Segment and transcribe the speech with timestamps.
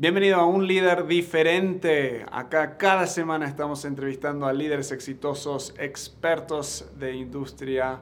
[0.00, 2.24] Bienvenido a un líder diferente.
[2.32, 8.00] Acá cada semana estamos entrevistando a líderes exitosos, expertos de industria,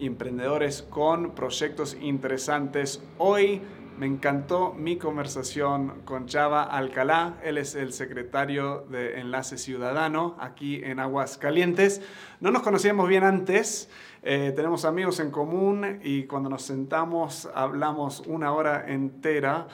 [0.00, 3.00] emprendedores con proyectos interesantes.
[3.18, 3.62] Hoy
[3.96, 7.38] me encantó mi conversación con Chava Alcalá.
[7.44, 12.02] Él es el secretario de Enlace Ciudadano aquí en Aguascalientes.
[12.40, 13.88] No nos conocíamos bien antes.
[14.24, 19.68] Eh, tenemos amigos en común y cuando nos sentamos hablamos una hora entera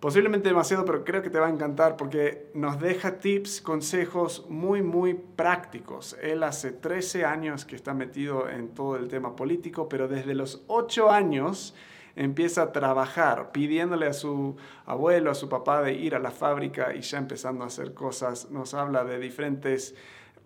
[0.00, 4.80] Posiblemente demasiado, pero creo que te va a encantar porque nos deja tips, consejos muy,
[4.80, 6.16] muy prácticos.
[6.22, 10.64] Él hace 13 años que está metido en todo el tema político, pero desde los
[10.68, 11.74] 8 años
[12.16, 16.94] empieza a trabajar, pidiéndole a su abuelo, a su papá de ir a la fábrica
[16.94, 18.50] y ya empezando a hacer cosas.
[18.50, 19.94] Nos habla de diferentes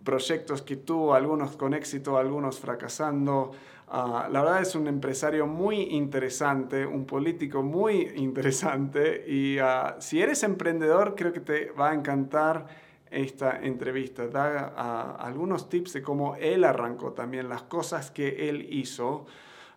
[0.02, 3.52] proyectos que tuvo, algunos con éxito, algunos fracasando.
[3.96, 10.20] Ah, la verdad es un empresario muy interesante, un político muy interesante y ah, si
[10.20, 12.66] eres emprendedor creo que te va a encantar
[13.08, 14.26] esta entrevista.
[14.26, 19.26] Da ah, algunos tips de cómo él arrancó también, las cosas que él hizo.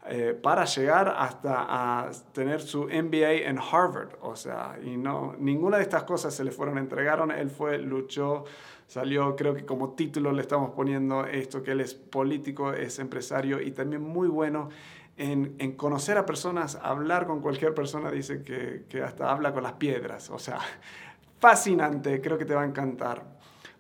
[0.10, 4.16] Eh, para llegar hasta a tener su MBA en Harvard.
[4.22, 7.30] O sea, y no, ninguna de estas cosas se le fueron entregaron.
[7.30, 8.46] Él fue, luchó,
[8.88, 13.62] Salió, creo que como título le estamos poniendo esto, que él es político, es empresario
[13.62, 14.70] y también muy bueno
[15.18, 19.64] en, en conocer a personas, hablar con cualquier persona, dice que, que hasta habla con
[19.64, 20.30] las piedras.
[20.30, 20.60] O sea,
[21.40, 23.24] fascinante, creo que te va a encantar.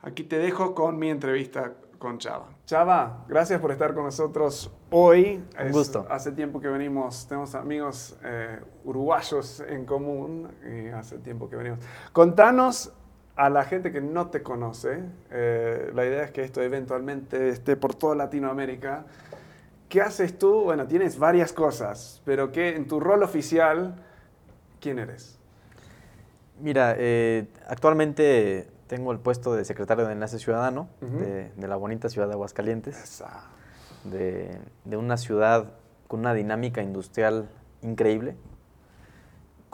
[0.01, 2.49] Aquí te dejo con mi entrevista con Chava.
[2.65, 5.43] Chava, gracias por estar con nosotros hoy.
[5.59, 6.05] Un gusto.
[6.09, 11.79] hace tiempo que venimos, tenemos amigos eh, uruguayos en común y hace tiempo que venimos.
[12.13, 12.93] Contanos
[13.37, 17.77] a la gente que no te conoce, eh, la idea es que esto eventualmente esté
[17.77, 19.05] por toda Latinoamérica.
[19.87, 20.63] ¿Qué haces tú?
[20.63, 23.95] Bueno, tienes varias cosas, pero ¿qué, en tu rol oficial,
[24.81, 25.37] ¿quién eres?
[26.59, 32.27] Mira, eh, actualmente tengo el puesto de secretario de Enlace Ciudadano de, la bonita ciudad
[32.27, 33.23] de Aguascalientes,
[34.03, 35.73] de, de una ciudad
[36.07, 37.49] con una dinámica industrial
[37.83, 38.35] increíble,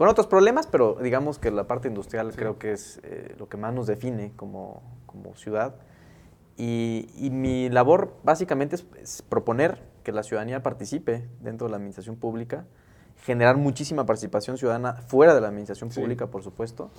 [0.03, 3.55] con otros problemas, pero digamos que la parte industrial creo que es eh, lo que
[3.55, 5.75] más nos define como, como ciudad.
[6.57, 12.17] Y, y, mi labor básicamente es, proponer que la ciudadanía participe dentro de la administración
[12.17, 12.65] pública,
[13.21, 16.91] generar muchísima participación ciudadana fuera de la administración pública, por supuesto,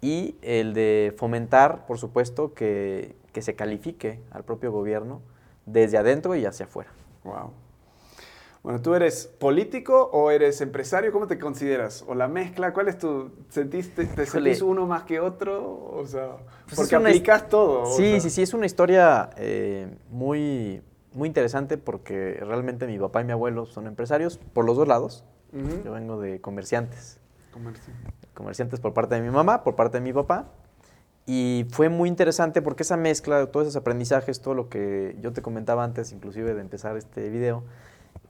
[0.00, 5.22] y el de fomentar, por supuesto, que, que se califique al propio gobierno
[5.64, 6.90] desde adentro y hacia afuera.
[7.22, 7.52] Wow.
[8.62, 11.10] Bueno, ¿tú eres político o eres empresario?
[11.10, 12.04] ¿Cómo te consideras?
[12.06, 12.72] ¿O la mezcla?
[12.72, 13.32] ¿Cuál es tu...
[13.48, 15.90] ¿Sentiste, ¿Te sentís uno más que otro?
[15.92, 16.36] O sea,
[16.66, 17.86] pues porque aplicas todo.
[17.86, 20.80] Sí, sí, sí, es una historia eh, muy,
[21.12, 25.24] muy interesante porque realmente mi papá y mi abuelo son empresarios por los dos lados.
[25.84, 27.18] Yo vengo de comerciantes.
[28.32, 30.46] Comerciantes por parte de mi mamá, por parte de mi papá.
[31.26, 35.42] Y fue muy interesante porque esa mezcla, todos esos aprendizajes, todo lo que yo te
[35.42, 37.64] comentaba antes, inclusive de empezar este video,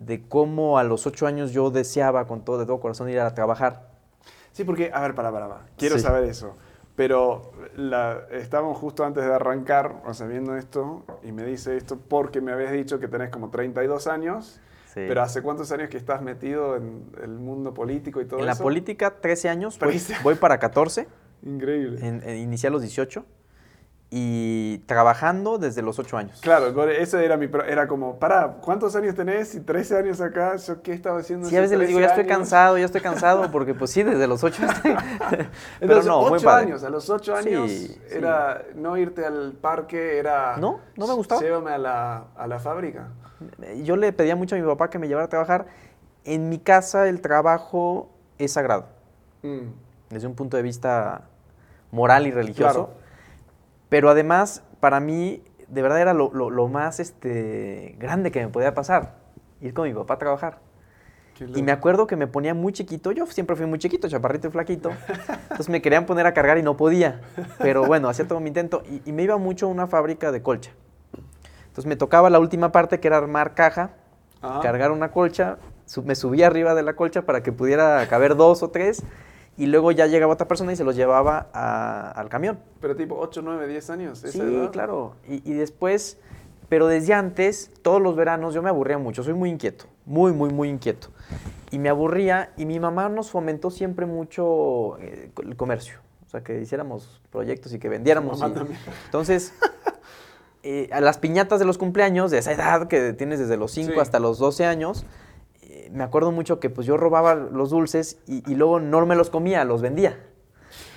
[0.05, 3.35] de cómo a los ocho años yo deseaba con todo, de todo corazón ir a
[3.35, 3.89] trabajar.
[4.53, 5.63] Sí, porque, a ver, para, para, para.
[5.77, 6.57] quiero saber eso.
[6.95, 11.99] Pero la, estábamos justo antes de arrancar, o sea, viendo esto, y me dice esto
[11.99, 14.61] porque me habías dicho que tenés como 32 años.
[14.87, 15.01] Sí.
[15.09, 18.45] Pero ¿hace cuántos años que estás metido en el mundo político y todo eso?
[18.45, 19.79] En la política, 13 años,
[20.23, 21.09] voy, para 14.
[21.45, 22.07] Increíble.
[22.07, 23.25] En, en, inicié a los 18
[24.15, 26.39] y trabajando desde los ocho años.
[26.43, 29.55] Claro, eso era mi era como, para, ¿cuántos años tenés?
[29.55, 31.49] Y 13 años acá, ¿yo qué estaba haciendo?
[31.49, 34.27] Sí, a veces les digo, ya estoy cansado, ya estoy cansado, porque pues sí, desde
[34.27, 34.65] los ocho.
[35.81, 37.73] Pero no, muy años, a los ocho años
[38.11, 40.59] era no irte al parque, era...
[40.59, 41.41] No, no me gustaba.
[41.41, 43.09] Llévame a la, a la fábrica.
[43.83, 45.69] Yo le pedía mucho a mi papá que me llevara a trabajar.
[46.27, 48.89] En mi casa el trabajo es sagrado.
[49.43, 49.69] Mm.
[50.11, 51.23] Desde un punto de vista
[51.91, 52.89] moral y religioso.
[52.89, 53.02] Claro
[53.93, 59.17] pero además, para mí, de verdad era lo, más este, grande que me podía pasar,
[59.61, 60.61] ir con mi papá a trabajar.
[61.55, 64.51] Y me acuerdo que me ponía muy chiquito, yo siempre fui muy chiquito, chaparrito y
[64.51, 64.93] flaquito,
[65.43, 67.21] entonces me querían poner a cargar y no podía,
[67.59, 70.71] pero bueno, hacía todo mi intento y, me iba mucho a una fábrica de colcha.
[71.67, 73.91] Entonces me tocaba la última parte que era armar caja,
[74.63, 75.59] cargar una colcha,
[76.03, 79.03] me subía arriba de la colcha para que pudiera caber dos o tres
[79.57, 81.39] y luego ya llegaba otra persona y se los llevaba
[82.15, 82.59] al camión.
[82.81, 84.19] Pero tipo 8, 9, 10 años.
[84.19, 84.41] sí,
[84.73, 85.17] claro.
[85.29, 86.19] Y, después,
[86.69, 90.51] pero desde antes, todos los veranos yo me aburría mucho, soy muy inquieto, muy, muy,
[90.51, 91.09] muy inquieto.
[91.71, 95.99] Y me aburría y mi mamá nos fomentó siempre mucho eh, el comercio.
[96.27, 98.41] O sea, que hiciéramos proyectos y que vendiéramos.
[99.05, 99.53] entonces,
[100.63, 104.01] eh, a las piñatas de los cumpleaños, de esa edad que tienes desde los 5
[104.01, 105.05] hasta los 12 años,
[105.93, 109.65] me acuerdo mucho que pues yo robaba los dulces y, luego no me los comía,
[109.65, 110.19] los vendía.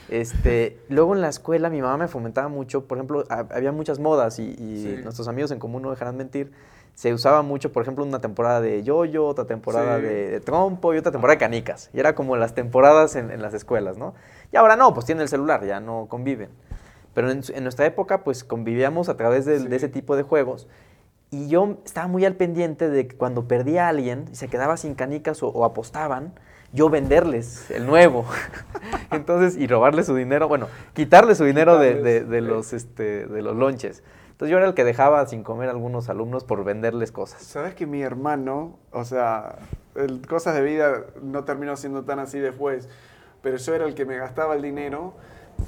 [0.07, 4.39] Este, luego en la escuela mi mamá me fomentaba mucho, por ejemplo, había muchas modas
[4.39, 6.51] y, nuestros amigos en común no dejarán mentir.
[6.93, 11.11] Se usaba mucho, por ejemplo, una temporada de yoyo, otra temporada de, trompo y otra
[11.11, 11.89] temporada de canicas.
[11.93, 14.13] Y era como las temporadas en, las escuelas, ¿no?
[14.53, 16.51] Y ahora no, pues tienen el celular, ya no conviven.
[17.13, 20.69] Pero en, nuestra época, pues convivíamos a través de, ese tipo de juegos.
[21.31, 24.77] Y yo estaba muy al pendiente de que cuando perdía a alguien y se quedaba
[24.77, 26.33] sin canicas o apostaban,
[26.75, 28.25] yo venderles el nuevo.
[29.11, 34.03] Entonces, y robarle su dinero, bueno, quitarle su dinero de, los, este, de los lonches.
[34.31, 37.41] Entonces yo era el que dejaba sin comer a algunos alumnos por venderles cosas.
[37.41, 39.59] Sabes que mi hermano, o sea,
[40.27, 42.89] cosas de vida no terminó siendo tan así después,
[43.41, 45.13] pero yo era el que me gastaba el dinero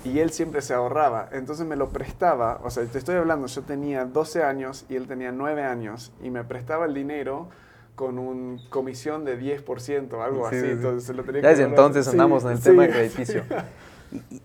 [0.03, 1.29] y él siempre se ahorraba.
[1.31, 5.07] Entonces me lo prestaba, o sea, te estoy hablando, yo tenía 12 años y él
[5.07, 7.49] tenía 9 años y me prestaba el dinero
[7.95, 10.57] con un comisión de 10%, algo así.
[10.57, 13.43] Entonces lo tenía ya desde entonces andamos en el tema crediticio.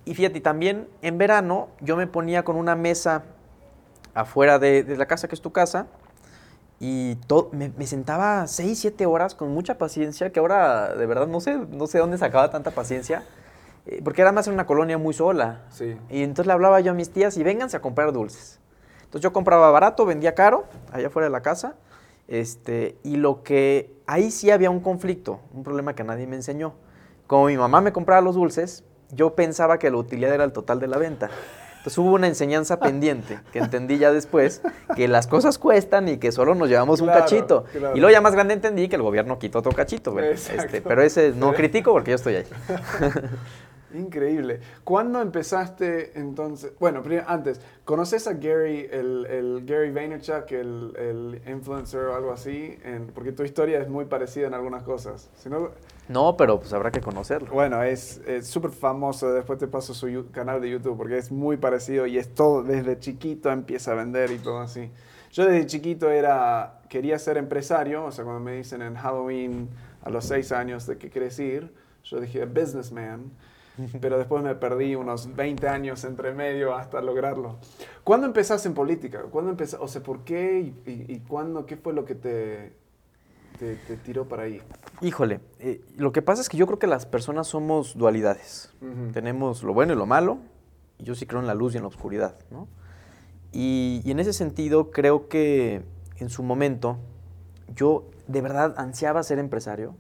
[0.05, 3.23] Y, fíjate, también en verano yo me ponía con una mesa
[4.13, 5.87] afuera de, la casa, que es tu casa,
[6.81, 7.17] y
[7.53, 11.87] me, sentaba 6, 7 horas con mucha paciencia, que ahora de verdad no sé, no
[11.87, 13.23] sé dónde sacaba tanta paciencia,
[14.05, 15.63] porque era más en una colonia muy sola.
[15.71, 15.97] Sí.
[16.11, 18.61] Y entonces le hablaba yo a mis tías y vénganse a comprar dulces.
[19.05, 21.75] Entonces yo compraba barato, vendía caro, allá afuera de la casa,
[22.29, 26.75] este, y lo que ahí sí había un conflicto, un problema que nadie me enseñó.
[27.27, 30.81] Como mi mamá me compraba los dulces, yo pensaba que la utilidad era el total
[30.81, 31.29] de la venta.
[31.83, 34.63] Entonces hubo una enseñanza pendiente que entendí ya después,
[34.95, 37.65] que las cosas cuestan y que solo nos llevamos un cachito.
[37.75, 40.17] Y luego ya más grande entendí que el gobierno quitó otro cachito.
[40.21, 42.47] Este, pero ese no critico porque yo estoy ahí.
[43.95, 44.61] Increíble.
[44.85, 46.73] ¿Cuándo empezaste entonces?
[46.79, 52.79] Bueno, antes, ¿conoces a Gary, el, Gary Vaynerchuk, el, el, influencer o algo así?
[53.15, 55.31] porque tu historia es muy parecida en algunas cosas.
[56.09, 57.51] no, pero pues habrá que conocerlo.
[57.53, 59.33] Bueno, es súper famoso.
[59.33, 62.99] Después te paso su canal de YouTube porque es muy parecido y es todo, desde
[62.99, 64.91] chiquito empieza a vender y todo así.
[65.33, 69.71] Yo desde chiquito era, quería ser empresario, o sea, cuando me dicen en Halloween
[70.03, 71.73] a los seis años de qué quieres ir,
[72.05, 73.31] yo dije businessman
[74.01, 77.57] pero después me perdí unos 20 años entre medio hasta lograrlo.
[78.05, 79.23] ¿Cuándo empezaste en política?
[79.31, 79.85] ¿Cuándo empezaste?
[79.85, 81.67] O sea, ¿por qué y, cuándo?
[81.67, 82.73] ¿Qué fue lo que te,
[83.59, 84.61] te, tiró para ahí?
[85.01, 88.73] Híjole, eh, lo que pasa es que yo creo que las personas somos dualidades.
[89.13, 90.39] Tenemos lo bueno y lo malo,
[90.99, 92.69] y yo sí creo en la luz y en la oscuridad, ¿no?
[93.53, 95.83] Y, y en ese sentido creo que
[96.17, 96.99] en su momento
[97.75, 99.95] yo de verdad ansiaba ser empresario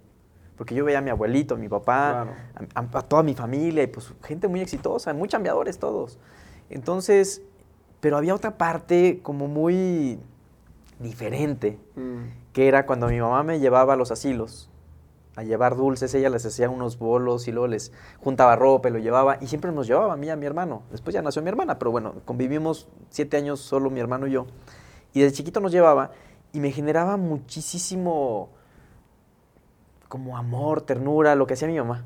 [0.56, 2.26] porque yo veía a mi abuelito, a mi papá,
[2.74, 6.18] a, toda mi familia, y pues gente muy exitosa, muy chambeadores todos.
[6.70, 7.42] Entonces,
[8.00, 10.18] pero había otra parte como muy
[10.98, 12.52] diferente, mm.
[12.52, 14.68] que era cuando mi mamá me llevaba a los asilos
[15.36, 18.98] a llevar dulces, ella les hacía unos bolos y luego les juntaba ropa y lo
[18.98, 20.82] llevaba, y siempre nos llevaba a mí y a mi hermano.
[20.90, 24.46] Después ya nació mi hermana, pero bueno, convivimos siete años solo mi hermano y yo.
[25.14, 26.10] Y desde chiquito nos llevaba
[26.52, 28.50] y me generaba muchísimo
[30.12, 32.04] como amor, ternura, lo que hacía mi mamá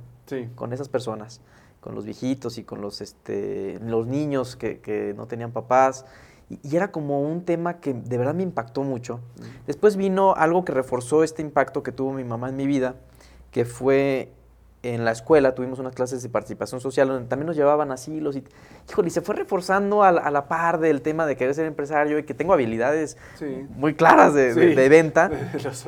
[0.54, 1.40] con esas personas,
[1.80, 6.04] con los viejitos y con los, este, los niños que, no tenían papás.
[6.48, 9.16] Y, era como un tema que de verdad me impactó mucho.
[9.16, 9.66] Mm.
[9.66, 12.94] Después vino algo que reforzó este impacto que tuvo mi mamá en mi vida,
[13.50, 14.30] que fue
[14.94, 18.44] en la escuela tuvimos unas clases de participación social donde también nos llevaban asilos y,
[18.88, 22.24] híjole, y se fue reforzando a la, par del tema de querer ser empresario y
[22.24, 23.16] que tengo habilidades
[23.70, 25.30] muy claras de, venta.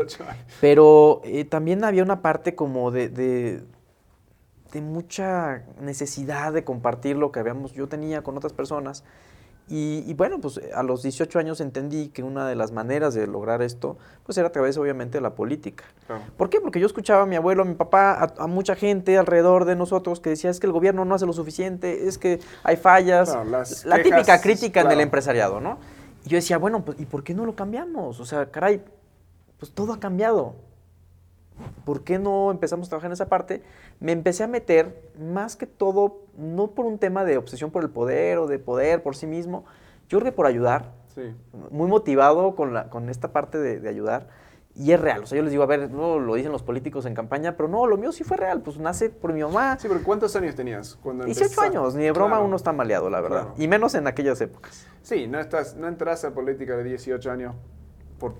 [0.60, 3.62] Pero eh, también había una parte como de, de,
[4.72, 9.04] de, mucha necesidad de compartir lo que habíamos, yo tenía con otras personas
[9.70, 13.60] y, bueno, pues a los 18 años entendí que una de las maneras de lograr
[13.60, 15.84] esto, pues era a través obviamente de la política.
[16.36, 16.60] ¿Por qué?
[16.60, 20.20] Porque yo escuchaba a mi abuelo, a mi papá, a, mucha gente alrededor de nosotros
[20.20, 23.36] que decía es que el gobierno no hace lo suficiente, es que hay fallas,
[23.84, 25.78] la típica crítica en el empresariado, ¿no?
[26.24, 28.20] Y yo decía, bueno, pues ¿y por qué no lo cambiamos?
[28.20, 28.82] O sea, caray,
[29.58, 30.54] pues todo ha cambiado.
[31.84, 33.62] ¿Por qué no empezamos a trabajar en esa parte?
[34.00, 37.90] Me empecé a meter más que todo, no por un tema de obsesión por el
[37.90, 39.64] poder o de poder por sí mismo,
[40.08, 40.92] yo creo que por ayudar.
[41.70, 44.28] Muy motivado con, la, con esta parte de, ayudar.
[44.76, 45.24] Y es real.
[45.24, 47.68] O sea, yo les digo, a ver, no lo dicen los políticos en campaña, pero
[47.68, 48.60] no, lo mío sí fue real.
[48.60, 49.76] Pues nace por mi mamá.
[49.80, 51.96] Sí, pero ¿cuántos años tenías cuando 18 años.
[51.96, 53.48] Ni de broma uno está maleado, la verdad.
[53.56, 54.86] Y menos en aquellas épocas.
[55.02, 57.56] Sí, no, estás, no entras a política de 18 años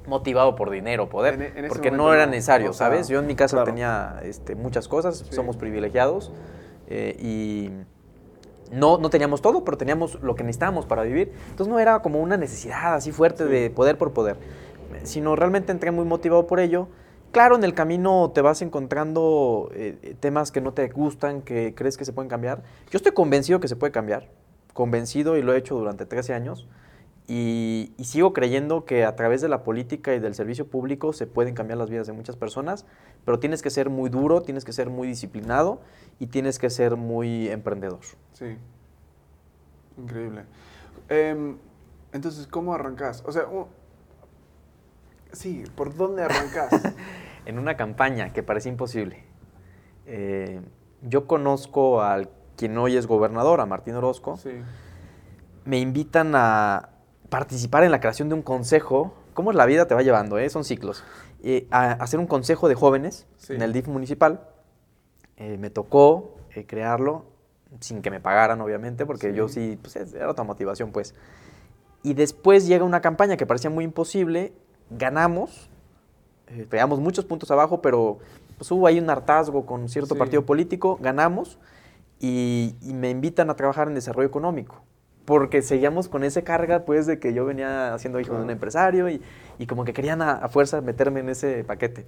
[0.07, 3.09] motivado por dinero, poder, porque no era necesario, ¿sabes?
[3.09, 6.33] Yo en mi casa tenía este, muchas cosas, somos privilegiados
[6.89, 7.71] eh, y
[8.75, 11.33] no, no teníamos todo, pero teníamos lo que necesitábamos para vivir.
[11.51, 14.37] Entonces no era como una necesidad así fuerte de poder por poder,
[15.05, 16.89] sino realmente entré muy motivado por ello
[17.31, 21.99] Claro, en el camino te vas encontrando eh, temas que no te gustan, que crees
[21.99, 22.63] que se pueden cambiar.
[22.91, 24.29] Yo estoy convencido que se puede cambiar,
[24.73, 26.67] convencido y lo he hecho durante 13 años.
[27.31, 31.55] Y, sigo creyendo que a través de la política y del servicio público se pueden
[31.55, 32.87] cambiar las vidas de muchas personas,
[33.27, 35.81] pero tienes que ser muy duro, tienes que ser muy disciplinado
[36.19, 38.01] y tienes que ser muy emprendedor.
[38.33, 38.57] Sí,
[39.99, 40.45] increíble.
[41.11, 41.59] Em,
[42.15, 43.23] entonces, ¿cómo arrancas?
[43.27, 43.45] O sea,
[45.33, 46.71] sí, ¿por dónde arrancas?
[47.45, 49.25] en una campaña que parece imposible.
[50.07, 50.61] Eh,
[51.03, 54.37] yo conozco al quien hoy es gobernador, a Martín Orozco.
[54.37, 54.51] Sí.
[55.65, 56.91] Me invitan a,
[57.29, 60.49] participar en la creación de un consejo, cómo la vida te va llevando, eh?
[60.51, 61.05] son ciclos,
[61.43, 64.49] eh, a hacer un consejo de jóvenes en el DIF municipal.
[65.37, 66.35] Eh, me tocó
[66.67, 67.27] crearlo
[67.79, 71.15] sin que me pagaran, obviamente, porque yo sí, pues era otra motivación, pues.
[72.03, 74.53] Y después llega una campaña que parecía muy imposible,
[74.91, 75.71] ganamos,
[76.69, 78.19] pegamos muchos puntos abajo, pero
[78.57, 81.59] pues, hubo ahí un hartazgo con cierto partido político, ganamos
[82.19, 84.83] y, y me invitan a trabajar en desarrollo económico
[85.29, 89.11] porque seguíamos con esa carga, pues, de que yo venía siendo hijo de un empresario
[89.11, 89.21] y,
[89.59, 92.07] y como que querían a, fuerza meterme en ese paquete.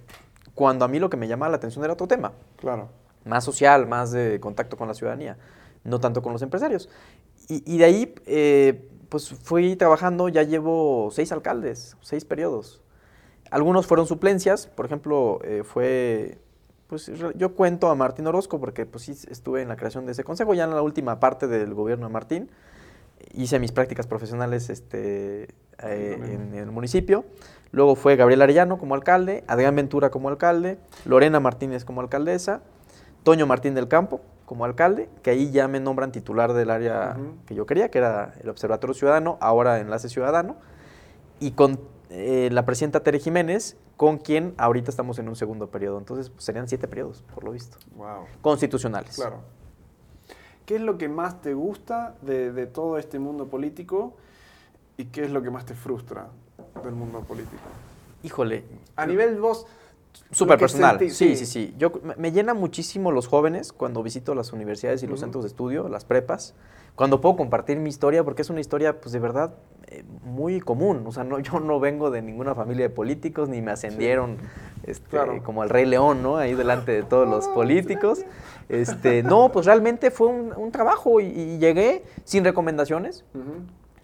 [0.55, 2.31] Cuando a mí lo que me llamaba la atención era otro tema.
[2.57, 2.89] Claro.
[3.23, 5.37] Más social, más de contacto con la ciudadanía,
[5.83, 6.89] no tanto con los empresarios.
[7.47, 12.81] Y, y de ahí, eh, pues, fui trabajando, ya llevo seis alcaldes, seis periodos.
[13.51, 16.39] Algunos fueron suplencias, por ejemplo, eh, fue
[16.87, 20.25] pues yo cuento a Martín Orozco porque pues sí estuve en la creación de ese
[20.25, 22.49] consejo, ya en la última parte del gobierno de Martín,
[23.33, 25.43] hice mis prácticas profesionales este,
[25.83, 27.25] eh, en, el municipio.
[27.71, 32.61] Luego fue Gabriel Arellano como alcalde, Adrián Ventura como alcalde, Lorena Martínez como alcaldesa,
[33.23, 37.55] Toño Martín del Campo como alcalde, que ahí ya me nombran titular del área que
[37.55, 40.57] yo quería, que era el Observatorio Ciudadano, ahora Enlace Ciudadano,
[41.39, 45.97] y con eh, la presidenta Tere Jiménez, con quien ahorita estamos en un segundo periodo.
[45.97, 47.77] Entonces pues, serían siete periodos, por lo visto.
[47.95, 48.25] Wow.
[48.41, 49.15] Constitucionales.
[49.15, 49.41] Claro.
[50.71, 54.13] ¿Qué es lo que más te gusta de, todo este mundo político
[54.95, 56.29] y qué es lo que más te frustra
[56.81, 57.61] del mundo político?
[58.23, 58.63] Híjole.
[58.95, 59.67] A nivel vos...
[60.31, 60.97] Súper personal.
[61.11, 65.19] sí, sí, sí, Yo, me llena muchísimo los jóvenes cuando visito las universidades y los
[65.19, 66.53] centros de estudio, las prepas,
[66.95, 69.53] cuando puedo compartir mi historia, porque es una historia, pues de verdad,
[69.87, 71.03] eh, muy común.
[71.05, 74.37] O sea, no, yo no vengo de ninguna familia de políticos, ni me ascendieron
[74.83, 76.37] este, como el Rey León, ¿no?
[76.37, 78.25] Ahí delante de todos los políticos.
[78.69, 83.25] Este, no, pues realmente fue un, trabajo y, llegué sin recomendaciones.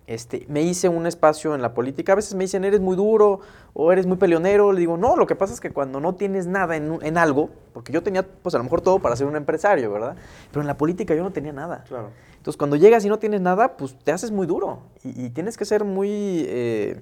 [0.08, 2.14] Este, me hice un espacio en la política.
[2.14, 3.42] A veces me dicen, eres muy duro
[3.74, 4.72] o eres muy peleonero.
[4.72, 7.50] Le digo, no, lo que pasa es que cuando no tienes nada en, en, algo,
[7.74, 10.16] porque yo tenía, pues a lo mejor todo para ser un empresario, ¿verdad?
[10.50, 11.84] Pero en la política yo no tenía nada.
[11.90, 12.12] Claro.
[12.38, 15.66] Entonces, cuando llegas y no tienes nada, pues te haces muy duro y, tienes que
[15.66, 17.02] ser muy eh,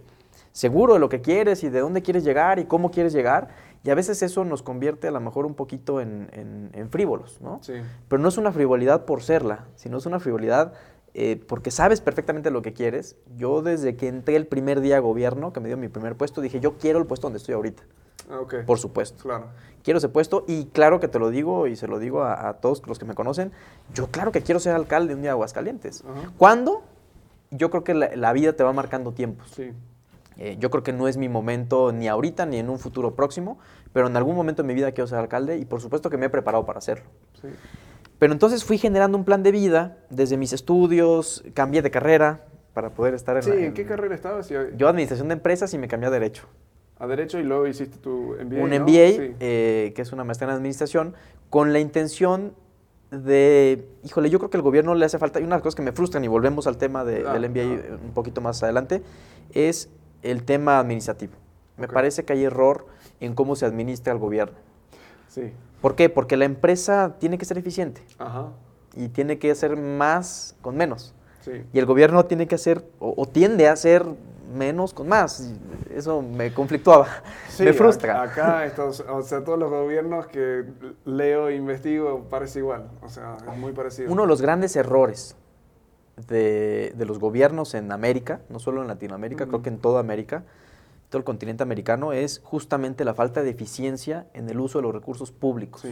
[0.51, 3.49] seguro de lo que quieres y de dónde quieres llegar y cómo quieres llegar.
[3.83, 7.59] Y a veces eso nos convierte a lo mejor un poquito en, frívolos, ¿no?
[7.61, 7.73] Sí.
[8.07, 10.73] Pero no es una frivolidad por serla, sino es una frivolidad
[11.17, 13.15] eh, porque sabes perfectamente lo que quieres.
[13.37, 16.41] Yo desde que entré el primer día a gobierno, que me dio mi primer puesto,
[16.41, 17.83] dije, yo quiero el puesto donde estoy ahorita.
[18.29, 18.63] Ah, okay.
[18.63, 19.23] Por supuesto.
[19.23, 19.47] Claro.
[19.81, 22.85] Quiero ese puesto y claro que te lo digo y se lo digo a, todos
[22.85, 23.53] los que me conocen,
[23.93, 26.03] yo claro que quiero ser alcalde un día de Aguascalientes.
[26.37, 26.83] ¿Cuándo?
[27.49, 29.49] Yo creo que la, vida te va marcando tiempos.
[29.55, 29.71] Sí.
[30.35, 33.57] Eh, yo creo que no es mi momento ni ahorita ni en un futuro próximo,
[33.93, 36.25] pero en algún momento de mi vida quiero ser alcalde y por supuesto que me
[36.25, 37.05] he preparado para hacerlo.
[37.41, 37.47] Sí.
[38.19, 42.91] Pero entonces fui generando un plan de vida desde mis estudios, cambié de carrera para
[42.91, 43.43] poder estar en...
[43.43, 44.49] Sí, ¿en qué carrera estabas?
[44.49, 46.47] Yo administración de empresas y me cambié a derecho
[46.97, 48.59] a Derecho y luego hiciste tu MBA.
[48.61, 51.13] Un MBA, eh, que es una maestría en Administración,
[51.49, 52.53] con la intención
[53.11, 55.75] de, híjole, yo creo que el gobierno le hace falta, y una de las cosas
[55.75, 59.01] que me frustran, y volvemos al tema de, del MBA un poquito más adelante,
[59.53, 59.89] es
[60.23, 61.33] el tema administrativo.
[61.77, 62.87] Me parece que hay error
[63.19, 64.57] en cómo se administra el gobierno.
[65.27, 65.51] Sí.
[65.85, 66.09] ¿Por qué?
[66.09, 68.01] Porque la empresa tiene que ser eficiente.
[68.17, 68.47] Ajá.
[68.95, 71.13] Y tiene que hacer más con menos.
[71.41, 71.63] Sí.
[71.73, 74.03] Y el gobierno tiene que hacer, o tiende a hacer
[74.51, 75.53] menos con más.
[75.93, 77.07] Eso me conflictuaba,
[77.59, 78.19] me frustra.
[78.23, 80.63] Acá, estos, o sea, todos los gobiernos que
[81.05, 84.11] leo e investigo parece igual, o sea, es muy parecido.
[84.11, 85.35] Uno de los grandes errores
[86.27, 90.45] de, de los gobiernos en América, no solo en Latinoamérica, creo que en toda América,
[91.09, 94.93] todo el continente americano, es justamente la falta de eficiencia en el uso de los
[94.93, 95.85] recursos públicos.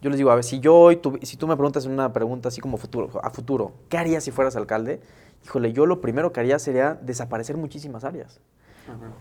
[0.00, 2.60] Yo les digo, a ver, si yo hoy, si tú me preguntas una pregunta así
[2.60, 5.00] como futuro, a futuro, ¿qué harías si fueras alcalde?
[5.44, 8.40] híjole, yo lo primero que haría sería desaparecer muchísimas áreas.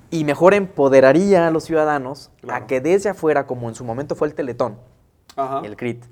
[0.09, 4.27] Y mejor empoderaría a los ciudadanos a que desde afuera, como en su momento fue
[4.27, 4.77] el Teletón,
[5.63, 6.03] el CRIT.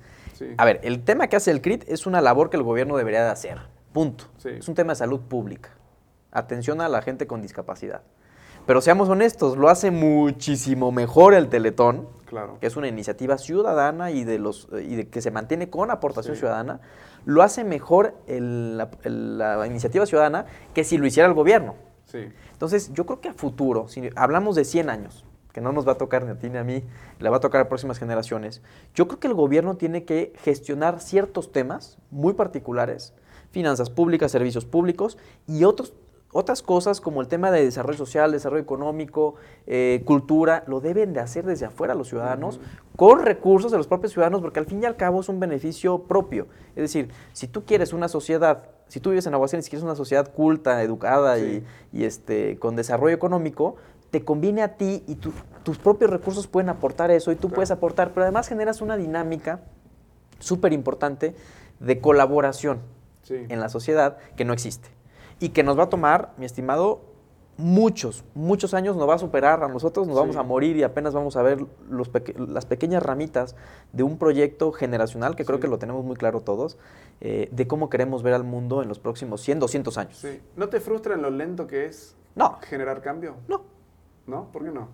[0.56, 3.24] A ver, el tema que hace el CRIT es una labor que el gobierno debería
[3.24, 3.58] de hacer.
[3.92, 4.24] Punto.
[4.44, 5.70] Es un tema de salud pública.
[6.30, 8.02] Atención a la gente con discapacidad.
[8.66, 12.58] Pero seamos honestos, lo hace muchísimo mejor el Teletón, claro.
[12.60, 16.36] que es una iniciativa ciudadana y de los y de que se mantiene con aportación
[16.36, 16.80] ciudadana,
[17.24, 21.74] lo hace mejor la, la, iniciativa ciudadana que si lo hiciera el gobierno.
[22.06, 22.28] Sí.
[22.52, 25.92] Entonces, yo creo que a futuro, si hablamos de 100 años, que no nos va
[25.92, 26.82] a tocar ni a ti ni a mí,
[27.18, 28.62] le va a tocar a próximas generaciones,
[28.94, 33.14] yo creo que el gobierno tiene que gestionar ciertos temas muy particulares,
[33.50, 35.92] finanzas públicas, servicios públicos y otros
[36.32, 39.34] otras cosas como el tema de desarrollo social, desarrollo económico,
[39.66, 42.60] eh, cultura, lo deben de hacer desde afuera los ciudadanos,
[42.96, 46.04] con recursos de los propios ciudadanos, porque al fin y al cabo es un beneficio
[46.04, 46.46] propio.
[46.70, 49.96] Es decir, si tú quieres una sociedad, si tú vives en Aguascalientes y quieres una
[49.96, 53.76] sociedad culta, educada y, este, con desarrollo económico,
[54.10, 58.12] te conviene a ti y tus propios recursos pueden aportar eso y tú puedes aportar,
[58.12, 59.60] pero además generas una dinámica
[60.40, 61.34] súper importante
[61.78, 62.80] de colaboración
[63.28, 64.99] en la sociedad que no existe
[65.40, 67.00] y que nos va a tomar, mi estimado,
[67.56, 71.14] muchos, muchos años nos va a superar a nosotros, nos vamos a morir y apenas
[71.14, 73.56] vamos a ver los las pequeñas ramitas
[73.92, 76.78] de un proyecto generacional, que creo que lo tenemos muy claro todos,
[77.20, 80.26] eh, de cómo queremos ver al mundo en los próximos 100, 200 años.
[80.56, 82.58] ¿No te frustra lo lento que es no.
[82.62, 83.36] generar cambio?
[83.48, 83.62] No.
[84.26, 84.50] ¿No?
[84.52, 84.88] ¿Por qué no?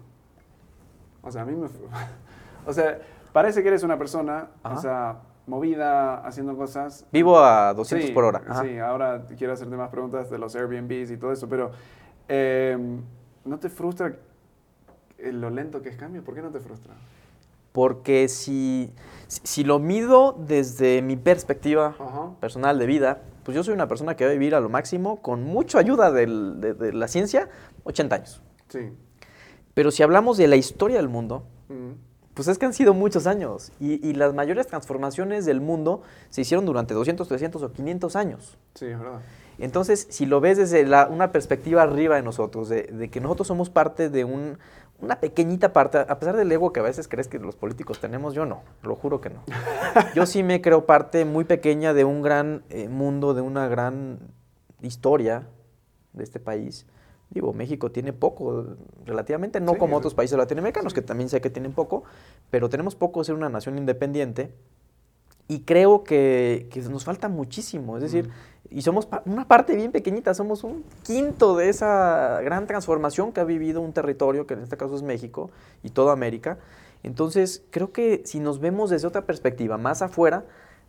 [1.23, 1.69] O sea, a mí me...
[2.67, 3.01] o sea,
[3.33, 7.07] parece que eres una persona, o sea, movida, haciendo cosas.
[7.13, 8.43] Vivo a 200 por hora.
[8.63, 11.71] Sí, ahora quiero hacerte más preguntas de los Airbnbs y todo eso, pero
[12.29, 13.03] em,
[13.45, 14.17] ¿no te frustra
[15.19, 16.23] lo lento que es cambio?
[16.23, 16.95] ¿Por qué no te frustra?
[17.73, 18.93] Porque si,
[19.29, 21.95] si lo mido desde mi perspectiva
[22.41, 25.23] personal de vida, pues yo soy una persona que va a vivir a lo máximo
[25.23, 26.27] con mucha ayuda de,
[26.93, 27.49] la ciencia,
[27.85, 28.43] 80 años.
[28.69, 28.91] Sí.
[29.75, 31.45] Pero si hablamos de la historia del mundo,
[32.37, 36.67] pues es que han sido muchos años y, las mayores transformaciones del mundo se hicieron
[36.67, 38.59] durante 200, 300 o 500 años.
[38.75, 39.21] Sí, es verdad.
[39.59, 44.11] Entonces, si lo ves desde una perspectiva arriba de nosotros, de, que nosotros somos parte
[44.11, 48.01] de una pequeñita parte, a pesar del ego que a veces crees que los políticos
[48.01, 49.43] tenemos, yo no, lo juro que no.
[50.15, 54.19] Yo sí me creo parte muy pequeña de un gran eh, mundo, de una gran
[54.83, 55.47] historia
[56.13, 56.85] de este país
[57.31, 61.73] Digo, México tiene poco, relativamente, no como otros países latinoamericanos, que también sé que tienen
[61.73, 62.05] poco,
[62.51, 64.53] pero tenemos poco de ser una nación independiente
[65.49, 67.97] y creo que, nos falta muchísimo.
[67.97, 68.31] Es decir,
[68.71, 73.45] y somos una parte bien pequeñita, somos un quinto de esa gran transformación que ha
[73.45, 75.51] vivido un territorio, que en este caso es México
[75.83, 76.59] y toda América.
[77.03, 80.45] Entonces, creo que si nos vemos desde otra perspectiva, más afuera,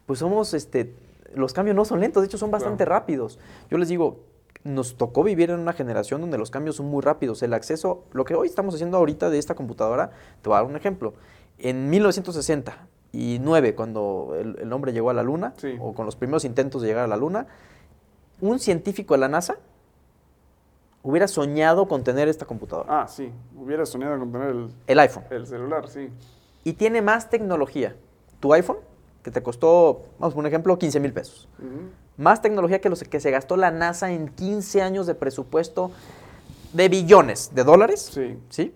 [0.08, 0.96] pues somos, este,
[1.36, 3.38] los cambios no son lentos, de hecho son bastante rápidos.
[3.70, 4.22] Yo les digo,
[4.68, 7.42] nos tocó vivir en una generación donde los cambios son muy rápidos.
[7.42, 10.70] El acceso, lo que hoy estamos haciendo ahorita de esta computadora, te voy a dar
[10.70, 11.14] un ejemplo.
[11.58, 16.90] En 1969, cuando el, hombre llegó a la Luna, o con los primeros intentos de
[16.90, 17.48] llegar a la Luna,
[18.42, 19.58] un científico de la NASA
[21.02, 23.02] hubiera soñado con tener esta computadora.
[23.02, 25.24] Ah, sí, hubiera soñado con tener el, el iPhone.
[25.30, 26.10] El celular, sí.
[26.64, 27.96] Y tiene más tecnología.
[28.40, 28.78] Tu iPhone,
[29.28, 31.50] que te costó, vamos por un ejemplo, 15 mil pesos.
[32.16, 35.92] Más tecnología que los que se gastó la NASA en 15 años de presupuesto
[36.72, 38.10] de billones de dólares.
[38.14, 38.40] Sí.
[38.48, 38.74] ¿Sí?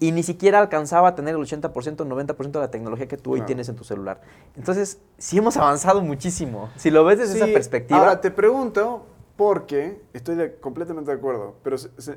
[0.00, 3.42] Y ni siquiera alcanzaba a tener el 80%, 90% de la tecnología que tú hoy
[3.42, 4.20] tienes en tu celular.
[4.56, 6.70] Entonces, sí hemos avanzado muchísimo.
[6.74, 8.00] Si lo ves desde esa perspectiva.
[8.00, 11.76] Ahora te pregunto, porque estoy completamente de acuerdo, pero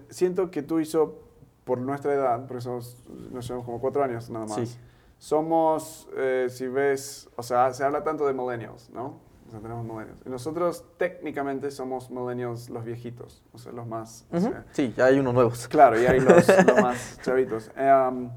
[0.10, 1.20] siento que tú hizo,
[1.64, 2.98] por nuestra edad, porque somos,
[3.30, 4.68] llevamos como cuatro años nada más.
[4.68, 4.78] Sí.
[5.22, 9.20] Somos, eh, si ves, o sea, se habla tanto de millennials, ¿no?
[9.52, 10.20] tenemos millennials.
[10.26, 14.26] Y nosotros técnicamente somos millennials los viejitos, o sea, los más...
[14.72, 15.68] sí, ya hay unos nuevos.
[15.68, 16.48] Claro, ya hay los,
[16.82, 17.70] más chavitos.
[17.76, 18.32] Em,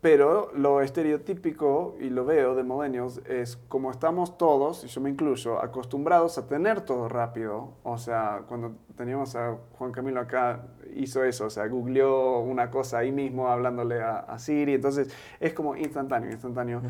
[0.00, 5.10] pero lo estereotípico, y lo veo de millennials, es como estamos todos, y yo me
[5.10, 7.74] incluyo, acostumbrados a tener todo rápido.
[7.82, 12.98] O sea, cuando teníamos a Juan Camilo acá, hizo eso, o sea, googleó una cosa
[12.98, 14.74] ahí mismo hablándole a, Siri.
[14.74, 16.82] Entonces, es como instantáneo, instantáneo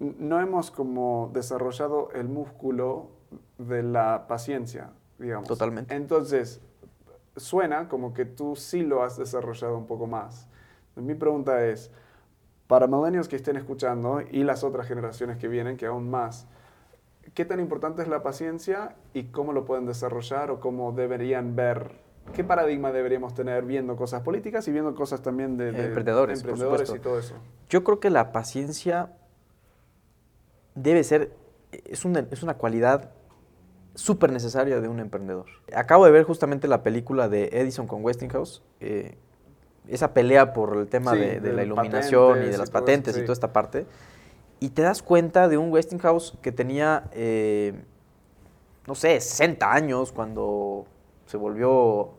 [0.00, 3.10] no hemos como desarrollado el músculo
[3.58, 5.46] de la paciencia, digamos.
[5.46, 5.94] Totalmente.
[5.94, 6.60] Entonces,
[7.36, 10.48] suena como que tú sí lo has desarrollado un poco más.
[10.96, 11.90] Mi pregunta es,
[12.70, 16.46] para milenios que estén escuchando y las otras generaciones que vienen, que aún más,
[17.34, 21.96] ¿qué tan importante es la paciencia y cómo lo pueden desarrollar o cómo deberían ver?
[22.32, 27.00] ¿Qué paradigma deberíamos tener viendo cosas políticas y viendo cosas también de, emprendedores, emprendedores y
[27.00, 27.34] todo eso?
[27.68, 29.16] Yo creo que la paciencia
[30.76, 31.32] debe ser,
[31.72, 33.10] es una, es una cualidad
[33.96, 35.46] súper necesaria de un emprendedor.
[35.74, 39.18] Acabo de ver justamente la película de Edison con Westinghouse, eh,
[39.90, 43.52] esa pelea por el tema de, la iluminación y de las patentes y toda esta
[43.52, 43.86] parte,
[44.60, 47.74] y te das cuenta de un Westinghouse que tenía, eh,
[48.86, 50.84] no sé, 60 años cuando
[51.26, 52.10] se volvió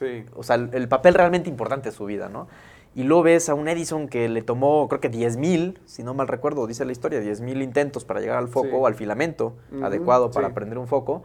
[0.00, 2.48] eh, o sea, el, papel realmente importante de su vida, ¿no?
[2.94, 6.28] Y luego ves a un Edison que le tomó, creo que 10.000, si no mal
[6.28, 10.54] recuerdo, dice la historia, 10.000 intentos para llegar al foco, o al filamento adecuado para
[10.54, 11.24] prender un foco.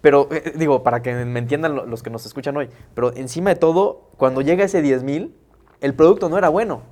[0.00, 3.56] Pero, eh, digo, para que me entiendan los que nos escuchan hoy, pero encima de
[3.56, 5.32] todo, cuando llega ese 10.000,
[5.80, 6.82] el producto no era bueno.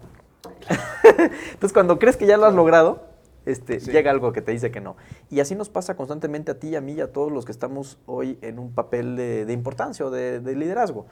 [1.04, 3.08] Entonces, cuando crees que ya lo has logrado,
[3.48, 4.96] este, llega algo que te dice que no.
[5.30, 7.98] Y así nos pasa constantemente a ti, a mí y a todos los que estamos
[8.04, 11.06] hoy en un papel de, importancia o de, liderazgo.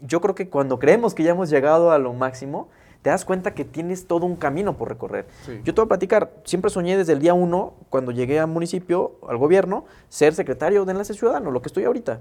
[0.00, 2.68] Yo creo que cuando creemos que ya hemos llegado a lo máximo,
[3.04, 5.26] te das cuenta que tienes todo un camino por recorrer.
[5.62, 9.18] Yo te voy a platicar, siempre soñé desde el día uno, cuando llegué al municipio,
[9.28, 12.20] al gobierno, ser secretario de Enlace Ciudadano, lo que estoy ahorita.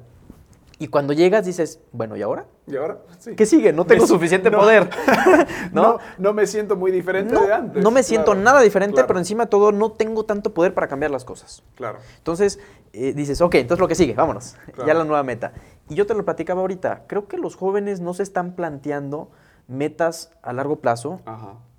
[0.79, 2.47] Y cuando llegas dices, bueno, ¿y ahora?
[2.67, 2.97] ¿Y ahora?
[3.37, 3.71] ¿Qué sigue?
[3.71, 4.89] No tengo suficiente poder.
[5.71, 5.99] ¿no?
[6.17, 6.33] ¿no?
[6.33, 7.81] me siento muy diferente de antes.
[7.81, 11.11] No me siento nada diferente, pero encima de todo no tengo tanto poder para cambiar
[11.11, 11.63] las cosas.
[11.75, 11.99] Claro.
[12.17, 12.59] Entonces
[12.91, 14.57] eh, dices, ok, entonces lo que sigue, vámonos.
[14.85, 15.53] Ya la nueva meta.
[15.87, 17.03] Y yo te lo platicaba ahorita.
[17.07, 19.29] Creo que los jóvenes no se están planteando
[19.67, 21.21] metas a largo plazo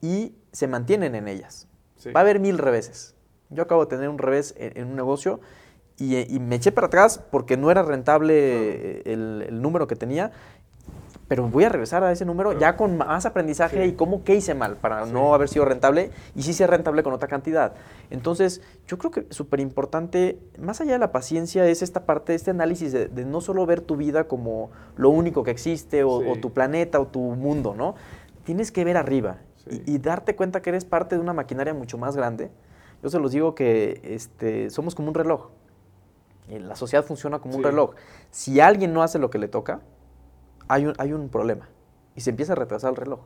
[0.00, 1.68] y se mantienen en ellas.
[2.14, 3.14] Va a haber mil reveses.
[3.50, 5.40] Yo acabo de tener un revés en un negocio
[5.96, 10.32] y, me eché para atrás porque no era rentable el, número que tenía.
[11.26, 14.54] Pero voy a regresar a ese número ya con más aprendizaje y cómo qué hice
[14.54, 17.72] mal para no haber sido rentable y sí ser rentable con otra cantidad.
[18.10, 22.50] Entonces, yo creo que súper importante, más allá de la paciencia, es esta parte, este
[22.50, 27.00] análisis de, no solo ver tu vida como lo único que existe o, tu planeta
[27.00, 27.94] o tu mundo, ¿no?
[28.44, 29.38] Tienes que ver arriba
[29.70, 32.50] y, y, darte cuenta que eres parte de una maquinaria mucho más grande.
[33.02, 35.48] Yo se los digo que este, somos como un reloj.
[36.48, 37.94] La sociedad funciona como un reloj.
[38.30, 39.80] Si alguien no hace lo que le toca,
[40.68, 41.68] hay un, hay un problema
[42.14, 43.20] y se empieza a retrasar el reloj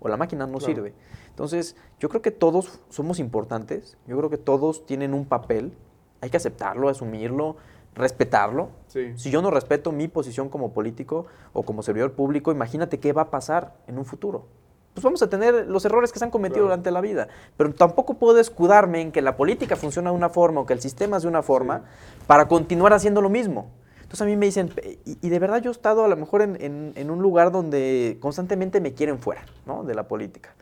[0.00, 0.92] o la máquina no sirve.
[1.30, 5.72] Entonces, yo creo que todos somos importantes, yo creo que todos tienen un papel,
[6.20, 7.56] hay que aceptarlo, asumirlo,
[7.94, 8.68] respetarlo.
[8.88, 13.22] Si yo no respeto mi posición como político o como servidor público, imagínate qué va
[13.22, 14.46] a pasar en un futuro
[14.94, 17.26] pues vamos a tener los errores que se han cometido durante la vida.
[17.56, 20.80] Pero tampoco puedo escudarme en que la política funciona de una forma o que el
[20.80, 21.82] sistema es de una forma
[22.28, 23.70] para continuar haciendo lo mismo.
[24.14, 24.72] Entonces a mí me dicen,
[25.04, 28.94] y, de verdad yo he estado a lo mejor en, un lugar donde constantemente me
[28.94, 29.82] quieren fuera ¿no?
[29.82, 30.54] de la política.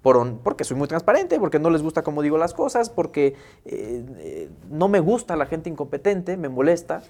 [0.00, 4.04] Por, porque soy muy transparente, porque no les gusta cómo digo las cosas, porque eh,
[4.18, 7.02] eh, no me gusta la gente incompetente, me molesta.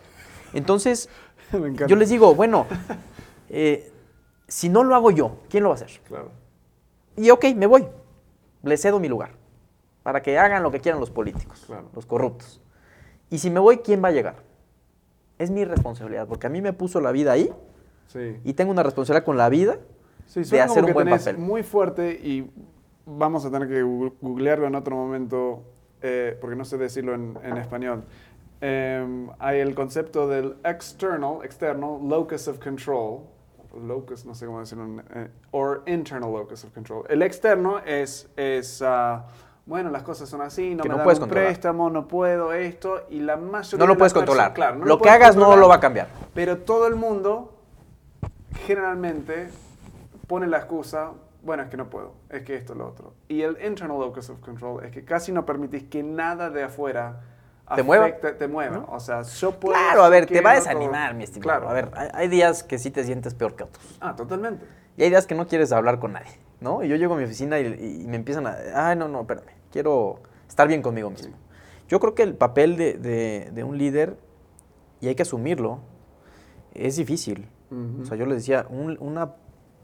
[0.54, 1.10] Entonces,
[1.86, 2.66] yo les digo, bueno,
[3.50, 3.92] eh,
[4.48, 6.00] si no lo hago yo, ¿quién lo va a hacer?
[6.08, 6.30] Claro.
[7.18, 7.86] Y ok, me voy.
[8.62, 9.32] Le cedo mi lugar.
[10.02, 12.62] Para que hagan lo que quieran los políticos, los corruptos.
[13.28, 14.49] Y si me voy, ¿quién va a llegar?
[15.40, 17.50] Es mi responsabilidad, porque a mí me puso la vida ahí.
[18.44, 19.78] Y tengo una responsabilidad con la vida
[20.34, 21.38] de hacer un buen papel.
[21.38, 22.50] Muy fuerte y
[23.06, 25.62] vamos a tener que googlearlo en otro momento,
[26.02, 28.04] eh, porque no sé decirlo en, español.
[28.60, 33.20] Em, hay el concepto del external, externo, locus of control,
[33.82, 37.06] locus, no sé cómo decirlo, eh, or internal locus of control.
[37.08, 39.22] El externo es, es uh,
[39.70, 43.36] bueno, las cosas son así, no me dan un préstamo, no puedo esto, y la
[43.36, 44.52] mayoría No lo puedes controlar.
[44.52, 46.08] Claro, lo, que hagas no lo va a cambiar.
[46.34, 47.52] Pero todo el mundo
[48.66, 49.48] generalmente
[50.26, 51.12] pone la excusa,
[51.44, 53.14] bueno, es que no puedo, es que esto, lo otro.
[53.28, 57.20] Y el internal locus of control es que casi no permitís que nada de afuera
[57.72, 58.10] te mueva.
[58.10, 58.86] Te, mueva.
[58.88, 59.76] O sea, yo puedo.
[59.76, 61.60] Claro, a ver, te va a desanimar, mi estimado.
[61.60, 61.70] Claro.
[61.70, 63.98] A ver, hay, días que sí te sientes peor que otros.
[64.00, 64.66] Ah, totalmente.
[64.96, 66.82] Y hay días que no quieres hablar con nadie, ¿no?
[66.82, 68.56] Y yo llego a mi oficina y, me empiezan a.
[68.74, 69.59] Ay, no, no, espérame.
[69.70, 71.34] Quiero estar bien conmigo mismo.
[71.88, 74.16] Yo creo que el papel de, un líder,
[75.00, 75.80] y hay que asumirlo,
[76.74, 77.48] es difícil.
[78.02, 79.34] O sea, yo les decía, una,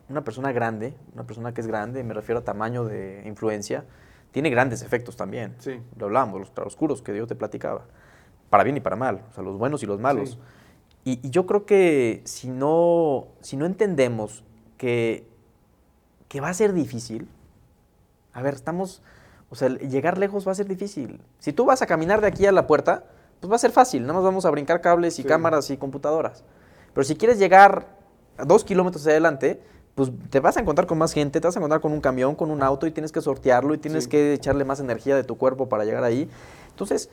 [0.08, 3.84] una persona grande, una persona que es grande, me refiero a tamaño de influencia,
[4.32, 5.54] tiene grandes efectos también.
[5.58, 5.80] Sí.
[5.96, 7.86] Lo hablábamos, los claroscuros que yo te platicaba.
[8.50, 10.38] Para bien y para mal, o sea, los buenos y los malos.
[11.04, 14.44] Y, yo creo que si no, si no entendemos
[14.76, 15.26] que,
[16.28, 17.28] que va a ser difícil,
[18.32, 19.02] a ver, estamos,
[19.48, 21.20] o sea, llegar lejos va a ser difícil.
[21.38, 23.04] Si tú vas a caminar de aquí a la puerta,
[23.40, 26.44] pues va a ser fácil, nada más vamos a brincar cables y cámaras y computadoras.
[26.94, 27.86] Pero si quieres llegar
[28.38, 29.60] a dos kilómetros adelante,
[29.94, 32.34] pues te vas a encontrar con más gente, te vas a encontrar con un camión,
[32.34, 35.38] con un auto y tienes que sortearlo y tienes que echarle más energía de tu
[35.38, 36.28] cuerpo para llegar ahí.
[36.70, 37.10] Entonces,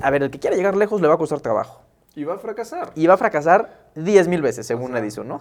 [0.00, 1.82] a ver, el que quiera llegar lejos le va a costar trabajo.
[2.14, 2.92] Y va a fracasar.
[2.94, 5.40] Y va a fracasar 10 mil veces, según Edison, ¿no?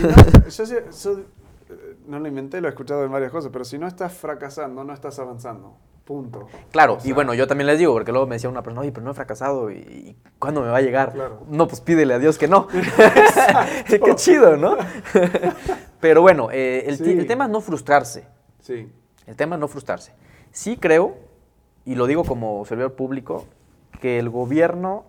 [0.00, 1.24] yo, eh,
[2.06, 4.92] no lo inventé, lo he escuchado en varias cosas, pero si no estás fracasando, no
[4.92, 5.76] estás avanzando.
[6.04, 6.48] Punto.
[6.70, 9.04] Claro, y bueno, yo también les digo, porque luego me decía una persona, oye, pero
[9.04, 11.14] no he fracasado, ¿y, cuándo me va a llegar?
[11.48, 12.68] No, pues pídele a Dios que no.
[13.88, 14.76] Qué chido, ¿no?
[16.00, 18.26] pero bueno, eh, el, tema es no frustrarse.
[18.60, 18.92] Sí.
[19.26, 20.12] El tema es no frustrarse.
[20.50, 21.16] Sí creo,
[21.86, 23.46] y lo digo como servidor público,
[24.02, 25.06] que el gobierno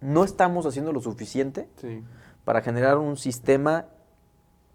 [0.00, 1.68] no estamos haciendo lo suficiente
[2.44, 3.86] para generar un sistema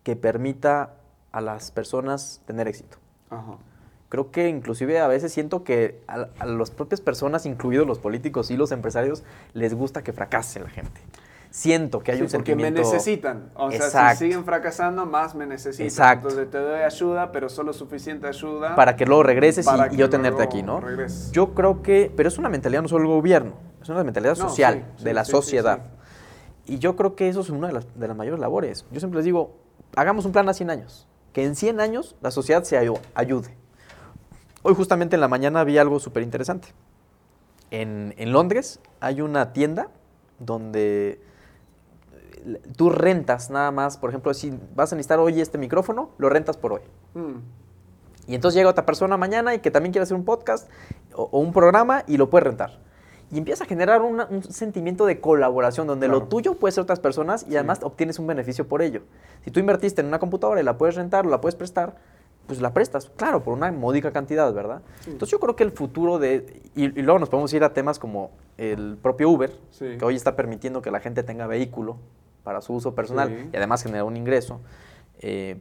[0.04, 0.97] que permita
[1.38, 2.98] a las personas tener éxito.
[4.10, 8.52] Creo que inclusive a veces siento que a, a las propias personas, incluidos los políticos
[8.52, 9.24] y los empresarios,
[9.54, 11.02] les gusta que fracase la gente
[11.50, 12.82] siento que hay un sentimiento...
[12.82, 13.50] Porque me necesitan.
[13.56, 15.88] O sea, si siguen fracasando, más me necesitan.
[15.88, 16.30] Exacto.
[16.30, 18.76] Entonces te doy ayuda, pero solo suficiente ayuda...
[18.76, 20.82] Para que luego regreses y, yo tenerte aquí, ¿no?
[21.32, 22.12] Yo creo que...
[22.16, 25.80] Pero es una mentalidad no solo del gobierno, es una mentalidad social, de la sociedad.
[26.66, 28.86] Y yo creo que eso es una de las, de las mayores labores.
[28.92, 29.58] Yo siempre les digo,
[29.96, 31.07] hagamos un plan a 100 años.
[31.38, 32.80] Que en 100 años la sociedad se
[33.14, 33.56] ayude.
[34.64, 36.70] Hoy justamente en la mañana vi algo súper interesante.
[37.70, 39.90] En, en Londres hay una tienda
[40.40, 41.22] donde
[42.76, 46.58] tú rentas nada más, por ejemplo, si vas a necesitar hoy este micrófono, lo rentas
[46.58, 46.82] por hoy.
[47.14, 47.36] Mm.
[48.26, 50.68] Y entonces llega otra persona mañana y que también quiere hacer un podcast
[51.14, 52.80] o, un programa y lo puede rentar.
[53.32, 57.46] Y empieza a generar un sentimiento de colaboración donde lo tuyo puede ser otras personas
[57.50, 59.02] y además obtienes un beneficio por ello.
[59.44, 61.96] Si tú invertiste en una computadora y la puedes rentar o la puedes prestar,
[62.48, 64.82] pues la prestas, claro, por una módica cantidad, ¿verdad?
[65.06, 68.32] Entonces yo creo que el futuro de, y, luego nos podemos ir a temas como
[68.58, 71.98] el propio Uber, que hoy está permitiendo que la gente tenga vehículo
[72.44, 74.62] para su uso personal y además generar un ingreso.
[75.20, 75.60] Eh,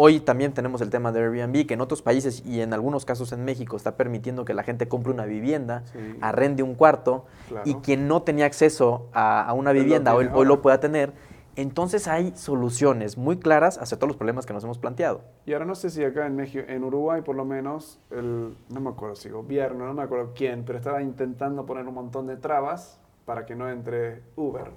[0.00, 3.32] hoy también tenemos el tema de Airbnb, que en otros países y en algunos casos
[3.32, 5.82] en México está permitiendo que la gente compre una vivienda,
[6.20, 7.26] arrende un cuarto
[7.64, 11.12] y quien no tenía acceso a, una vivienda hoy, hoy, lo pueda tener.
[11.56, 15.22] Entonces hay soluciones muy claras hacia todos los problemas que nos hemos planteado.
[15.46, 18.80] Y ahora no sé si acá en México, en Uruguay por lo menos, el, no
[18.80, 22.36] me acuerdo si gobierno, no me acuerdo quién, pero estaba intentando poner un montón de
[22.36, 24.70] trabas para que no entre Uber.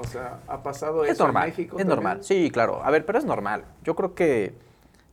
[0.00, 1.78] O sea, ¿ha pasado es eso normal, en México?
[1.78, 2.82] Es normal, sí, claro.
[2.82, 3.64] A ver, pero es normal.
[3.84, 4.54] Yo creo que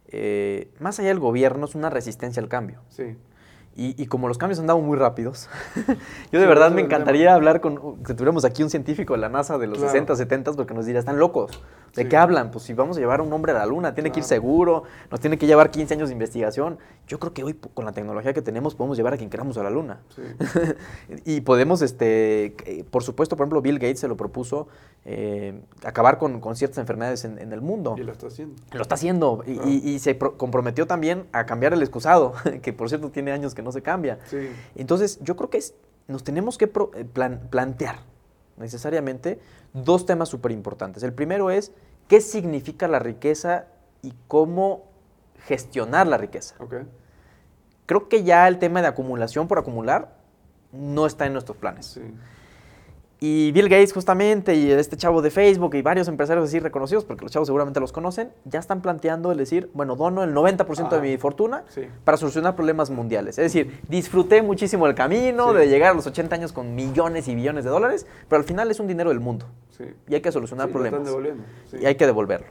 [0.08, 2.80] eh, más allá del gobierno es una resistencia al cambio.
[2.88, 3.18] Sí.
[3.80, 5.50] Y, como los cambios han dado muy rápidos,
[6.32, 9.60] yo de verdad me encantaría hablar con, que tuviéramos aquí un científico de la NASA
[9.60, 11.62] de los 60, 70, porque nos diría, están locos.
[11.96, 12.52] ¿De qué hablan?
[12.52, 14.84] Pues si vamos a llevar a un hombre a la luna, tiene que ir seguro,
[15.10, 16.78] nos tiene que llevar 15 años de investigación.
[17.08, 19.64] Yo creo que hoy con la tecnología que tenemos podemos llevar a quien queramos a
[19.64, 20.00] la luna.
[21.26, 24.68] y podemos, este, por supuesto, por ejemplo, Bill Gates se lo propuso
[25.06, 27.96] eh, acabar con, ciertas enfermedades en, el mundo.
[27.98, 28.56] Y lo está haciendo.
[28.74, 29.44] Lo está haciendo.
[29.46, 33.67] Y, se comprometió también a cambiar el excusado, que por cierto tiene años que no
[33.72, 34.20] se cambia.
[34.76, 35.60] Entonces, yo creo que
[36.08, 37.06] nos tenemos que eh,
[37.50, 38.00] plantear
[38.58, 39.40] necesariamente
[39.74, 41.04] dos temas súper importantes.
[41.04, 41.72] El primero es
[42.08, 43.66] qué significa la riqueza
[44.02, 44.86] y cómo
[45.46, 46.56] gestionar la riqueza.
[47.86, 50.18] Creo que ya el tema de acumulación por acumular
[50.72, 51.86] no está en nuestros planes.
[51.86, 52.02] Sí.
[53.20, 57.24] Y Bill Gates justamente y este chavo de Facebook y varios empresarios así reconocidos, porque
[57.24, 61.02] los chavos seguramente los conocen, ya están planteando el decir, bueno, dono el 90% de
[61.02, 61.64] mi fortuna
[62.04, 63.40] para solucionar problemas mundiales.
[63.40, 67.34] Es decir, disfruté muchísimo el camino de llegar a los 80 años con millones y
[67.34, 69.48] billones de dólares, pero al final es un dinero del mundo.
[70.08, 71.02] Y hay que solucionar problemas.
[71.80, 72.48] Y hay que devolverlo.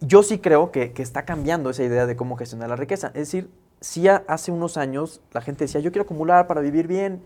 [0.00, 3.08] Yo sí creo que, que está cambiando esa idea de cómo gestionar la riqueza.
[3.08, 7.22] Es decir, si hace unos años la gente decía, yo quiero acumular para vivir bien,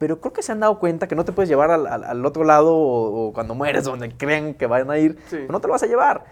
[0.00, 2.74] pero creo que se han dado cuenta que no te puedes llevar al, otro lado
[2.74, 5.18] o, cuando mueres, donde creen que van a ir,
[5.50, 6.24] no te lo vas a llevar.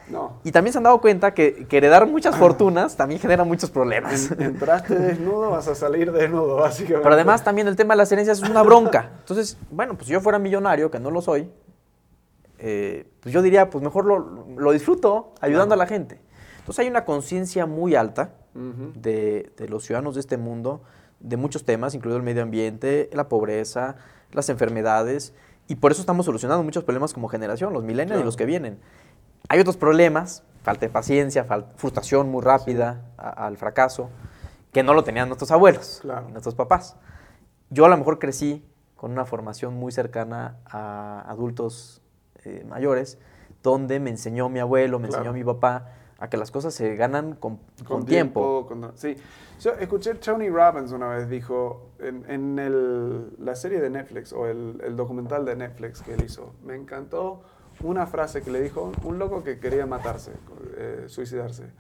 [0.43, 4.31] Y también se han dado cuenta que, heredar muchas fortunas también genera muchos problemas.
[4.39, 7.03] entraste desnudo, vas a salir desnudo, básicamente.
[7.03, 9.11] Pero además también el tema de las herencias es una bronca.
[9.19, 11.51] Entonces, bueno, pues si yo fuera millonario, que no lo soy,
[12.59, 16.19] eh, pues yo diría, pues mejor lo, disfruto ayudando a la gente.
[16.61, 20.81] Entonces hay una conciencia muy alta de, de los ciudadanos de este mundo
[21.21, 23.97] de muchos temas, incluido el medio ambiente, la pobreza,
[24.33, 25.35] las enfermedades,
[25.67, 28.79] y por eso estamos solucionando muchos problemas como generación, los milenios y los que vienen.
[29.49, 34.11] Hay otros problemas, falta de paciencia, frustración muy rápida al fracaso,
[34.73, 36.97] que no lo tenían nuestros abuelos, nuestros papás.
[37.71, 38.65] Yo a lo mejor crecí
[38.97, 42.03] con una formación muy cercana a adultos
[42.45, 43.19] eh, mayores,
[43.63, 47.35] donde me enseñó mi abuelo, me enseñó mi papá a que las cosas se ganan
[47.37, 47.61] con,
[48.05, 48.69] tiempo.
[48.95, 49.17] sí,
[49.61, 54.81] yo escuché Tony Robbins una vez, dijo, en, el, la serie de Netflix o el,
[54.85, 57.43] el, documental de Netflix que él hizo, me encantó
[57.83, 60.33] una frase que le dijo un loco que quería matarse,
[60.77, 61.71] eh, suicidarse.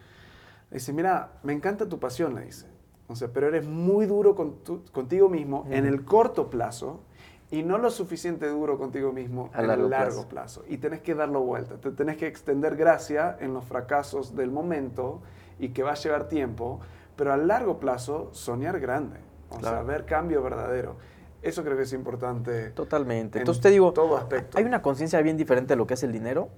[0.70, 2.66] dice, mira, me encanta tu pasión, le dice.
[3.08, 4.56] O sea, pero eres muy duro con
[4.92, 7.00] contigo mismo en el corto plazo
[7.50, 10.64] y no lo suficiente duro contigo mismo en el largo plazo.
[10.68, 11.76] Y tenés que darlo vuelta.
[11.76, 15.22] Te tenés que extender gracia en los fracasos del momento
[15.58, 16.80] y que va a llevar tiempo
[17.18, 19.18] pero a largo plazo soñar grande,
[19.50, 20.96] o sea, ver cambio verdadero.
[21.42, 22.70] Eso creo que es importante.
[22.70, 23.40] Totalmente.
[23.40, 24.56] Entonces te digo, todo aspecto.
[24.56, 26.48] hay una conciencia bien diferente de lo que es el dinero,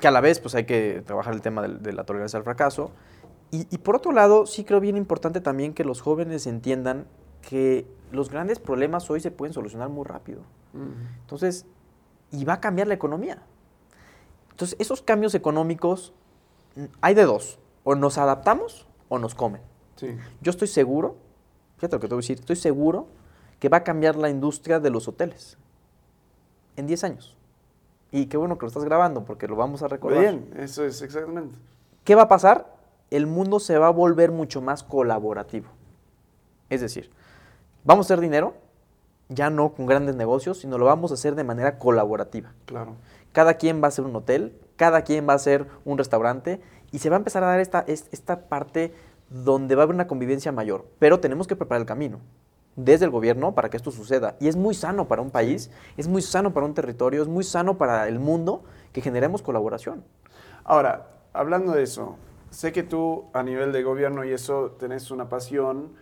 [0.00, 2.92] que a la vez pues hay que trabajar el tema de, la tolerancia al fracaso.
[3.52, 7.06] Y, por otro lado, sí creo bien importante también que los jóvenes entiendan
[7.48, 10.42] que los grandes problemas hoy se pueden solucionar muy rápido.
[11.20, 11.66] Entonces,
[12.30, 13.42] y va a cambiar la economía.
[14.50, 16.12] Entonces, esos cambios económicos,
[16.76, 17.58] mm, hay de dos.
[17.82, 19.62] O nos adaptamos o nos comen.
[20.40, 21.16] Yo estoy seguro,
[21.76, 23.08] fíjate lo que te voy a decir, estoy seguro
[23.58, 25.58] que va a cambiar la industria de los hoteles
[26.76, 27.36] en 10 años.
[28.10, 30.20] Y qué bueno que lo estás grabando porque lo vamos a recordar.
[30.20, 31.56] Bien, eso es exactamente.
[32.04, 32.74] ¿Qué va a pasar?
[33.10, 35.68] El mundo se va a volver mucho más colaborativo.
[36.70, 37.10] Es decir,
[37.84, 38.54] vamos a hacer dinero,
[39.28, 42.52] ya no con grandes negocios, sino lo vamos a hacer de manera colaborativa.
[42.66, 42.96] Claro.
[43.32, 46.98] Cada quien va a ser un hotel, cada quien va a ser un restaurante y
[46.98, 48.92] se va a empezar a dar esta, esta parte
[49.28, 50.86] donde va a haber una convivencia mayor.
[50.98, 52.18] Pero tenemos que preparar el camino
[52.76, 54.36] desde el gobierno para que esto suceda.
[54.40, 57.44] Y es muy sano para un país, es muy sano para un territorio, es muy
[57.44, 60.04] sano para el mundo que generemos colaboración.
[60.64, 62.16] Ahora, hablando de eso,
[62.50, 65.92] sé que tú a nivel de gobierno y eso tenés una pasión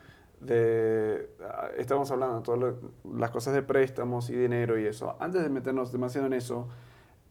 [0.40, 2.74] de, ah, estamos hablando de todas
[3.12, 5.16] las cosas de préstamos y dinero y eso.
[5.18, 6.68] Antes de meternos demasiado en eso,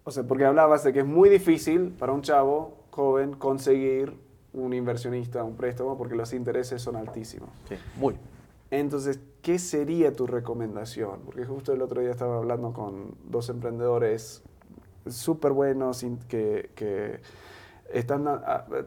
[0.04, 4.18] o sea, porque hablabas de que es muy difícil para un chavo joven conseguir
[4.54, 7.50] un inversionista, un préstamo, porque los intereses son altísimos.
[7.70, 8.16] Sí, muy.
[8.72, 11.22] Entonces, ¿qué sería tu recomendación?
[11.26, 14.44] Porque justo el otro día estaba hablando con dos emprendedores
[15.08, 17.20] súper buenos que, que
[17.94, 18.26] están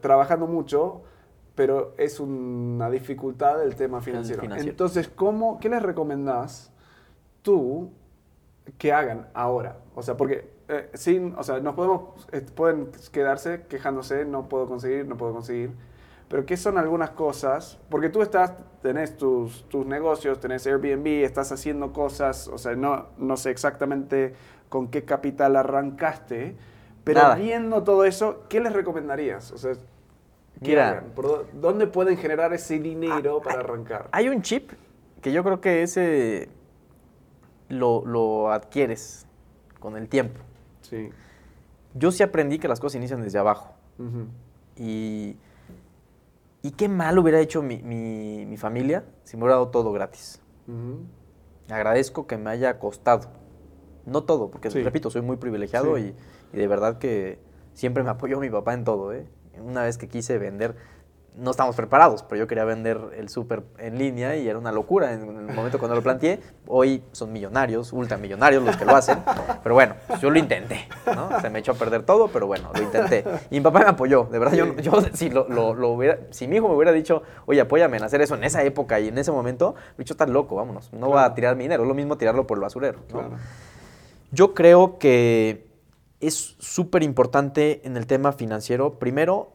[0.01, 1.03] trabajando mucho,
[1.55, 4.43] pero es una dificultad el tema financiero.
[4.57, 6.73] Entonces, ¿cómo, ¿qué les recomendás
[7.43, 7.91] tú
[8.79, 9.79] que hagan ahora?
[9.95, 14.67] O sea, porque eh, sin, o sea, nos podemos, eh, pueden quedarse quejándose, no puedo
[14.69, 15.73] conseguir, no puedo conseguir
[16.31, 17.77] pero ¿qué son algunas cosas?
[17.91, 23.07] Porque tú estás, tenés tus, tus negocios, tenés Airbnb, estás haciendo cosas, o sea, no,
[23.19, 24.35] no sé exactamente
[24.69, 26.55] con qué capital arrancaste,
[27.03, 29.51] pero viendo todo eso, ¿qué les recomendarías?
[29.51, 29.73] O sea,
[30.63, 34.09] ¿qué ¿Por ¿Dónde pueden generar ese dinero ah, para arrancar?
[34.13, 34.73] Hay un chip
[35.21, 36.49] que yo creo que ese
[37.69, 39.27] lo, lo adquieres
[39.79, 40.41] con el tiempo.
[40.83, 41.11] Sí.
[41.95, 43.75] Yo sí aprendí que las cosas inician desde abajo.
[44.77, 45.37] Y
[46.63, 50.41] y qué mal hubiera hecho mi, familia si me hubiera dado todo gratis.
[51.69, 53.31] Agradezco que me haya costado.
[54.07, 56.15] No todo, porque repito, soy muy privilegiado y,
[56.53, 57.39] y, de verdad que
[57.75, 59.13] siempre me apoyó mi papá en todo.
[59.13, 59.27] ¿eh?
[59.61, 60.75] Una vez que quise vender,
[61.37, 65.13] no estamos preparados, pero yo quería vender el súper en línea y era una locura
[65.13, 66.41] en el momento cuando lo planteé.
[66.67, 69.19] Hoy son millonarios, ultramillonarios los que lo hacen,
[69.63, 71.41] pero bueno, yo lo intenté, ¿no?
[71.41, 73.25] Se me echó a perder todo, pero bueno, lo intenté.
[73.51, 76.57] Y mi papá me apoyó, de verdad, yo, yo si, lo, lo, hubiera, si mi
[76.57, 79.33] hijo me hubiera dicho, oye, apóyame en hacer eso en esa época y en ese
[79.33, 82.17] momento, me dicho, estás loco, vámonos, no va a tirar mi dinero, es lo mismo
[82.17, 82.99] tirarlo por el basurero.
[84.33, 85.70] Yo creo que
[86.21, 89.53] es súper importante en el tema financiero, primero,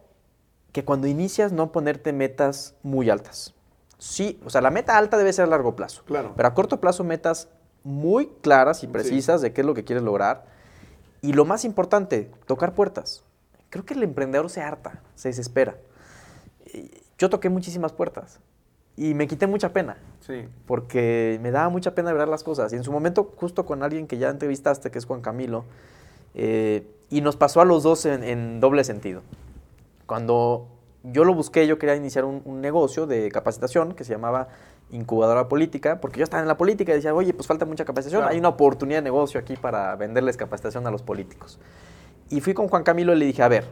[0.72, 3.54] que cuando inicias no ponerte metas muy altas.
[3.98, 6.04] Sí, o sea, la meta alta debe ser a largo plazo.
[6.06, 6.34] Claro.
[6.36, 7.48] Pero a corto plazo metas
[7.84, 10.46] muy claras y precisas de qué es lo que quieres lograr.
[11.22, 13.24] Y lo más importante, tocar puertas.
[13.70, 15.78] Creo que el emprendedor se harta, se desespera.
[17.18, 18.40] Yo toqué muchísimas puertas
[18.98, 19.98] y me quité mucha pena.
[20.20, 20.48] Sí.
[20.66, 22.74] Porque me daba mucha pena ver las cosas.
[22.74, 25.66] Y en su momento, justo con alguien que ya entrevistaste, que es Juan Camilo,
[26.36, 29.22] eh, y nos pasó a los dos en doble sentido.
[30.06, 30.68] Cuando
[31.12, 34.48] yo lo busqué, yo quería iniciar un, negocio de capacitación que se llamaba
[34.92, 38.28] incubadora política, porque yo estaba en la política y decía, oye, pues falta mucha capacitación,
[38.28, 41.60] hay una oportunidad de negocio aquí para venderles capacitación a los políticos.
[42.30, 43.66] Y fui con Juan Camilo y le dije, a ver,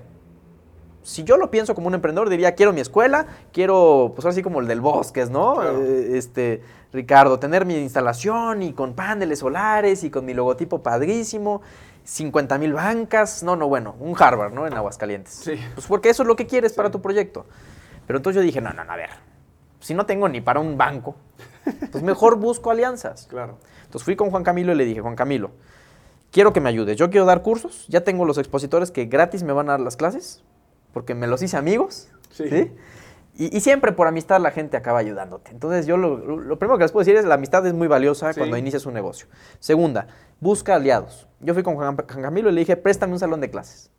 [1.02, 4.60] si yo lo pienso como un emprendedor, diría, quiero mi escuela, quiero, pues así como
[4.60, 5.62] el del Bosques, ¿no?
[5.63, 6.62] Eh, este,
[6.93, 11.62] Ricardo, tener mi instalación y con paneles solares y con mi logotipo padrísimo
[12.03, 13.43] 50 mil bancas.
[13.43, 14.67] No, no, bueno, un Harvard, ¿no?
[14.67, 15.33] En Aguascalientes.
[15.33, 15.59] Sí.
[15.73, 17.45] Pues porque eso es lo que quieres para tu proyecto.
[18.07, 19.09] Pero entonces yo dije, no, no, no, a ver,
[19.79, 21.15] si no tengo ni para un banco,
[21.91, 23.27] pues mejor busco alianzas.
[23.29, 23.57] Claro.
[23.85, 25.51] Entonces fui con Juan Camilo y le dije, Juan Camilo,
[26.31, 26.97] quiero que me ayudes.
[26.97, 29.95] Yo quiero dar cursos, ya tengo los expositores que gratis me van a dar las
[29.95, 30.41] clases,
[30.93, 32.09] porque me los hice amigos.
[32.31, 32.71] ¿sí?
[33.35, 35.51] Y, siempre por amistad la gente acaba ayudándote.
[35.51, 38.57] Entonces yo lo, primero que les puedo decir es la amistad es muy valiosa cuando
[38.57, 39.27] inicias un negocio.
[39.59, 40.07] Segunda,
[40.39, 41.27] busca aliados.
[41.39, 43.89] Yo fui con Juan, Camilo y le dije, préstame un salón de clases.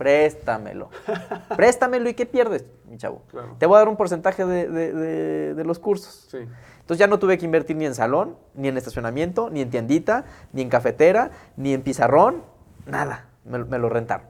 [0.00, 0.88] Préstamelo.
[1.56, 3.22] Préstamelo y ¿qué pierdes, mi chavo?
[3.58, 6.34] Te voy a dar un porcentaje de, los cursos.
[6.34, 10.24] Entonces ya no tuve que invertir ni en salón, ni en estacionamiento, ni en tiendita,
[10.52, 12.42] ni en cafetera, ni en pizarrón,
[12.86, 13.26] nada.
[13.44, 14.26] Me, me lo rentaron.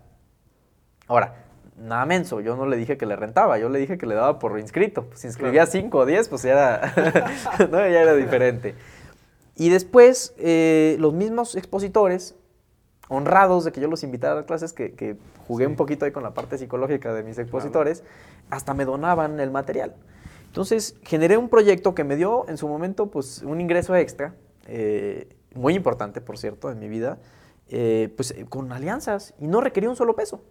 [1.06, 1.34] Ahora,
[1.80, 4.38] nada menso, yo no le dije que le rentaba, yo le dije que le daba
[4.38, 5.06] por inscrito.
[5.14, 6.94] Si inscribía 5 o 10, pues ya era,
[7.70, 8.74] ya era diferente.
[9.56, 12.36] Y después, eh, los mismos expositores,
[13.08, 15.16] honrados de que yo los invitara a las clases, que,
[15.46, 18.04] jugué un poquito ahí con la parte psicológica de mis expositores,
[18.50, 19.96] hasta me donaban el material.
[20.46, 24.34] Entonces, generé un proyecto que me dio en su momento pues, un ingreso extra,
[24.68, 27.18] eh, muy importante, por cierto, en mi vida,
[27.68, 30.42] eh, pues con alianzas y no requería un solo peso.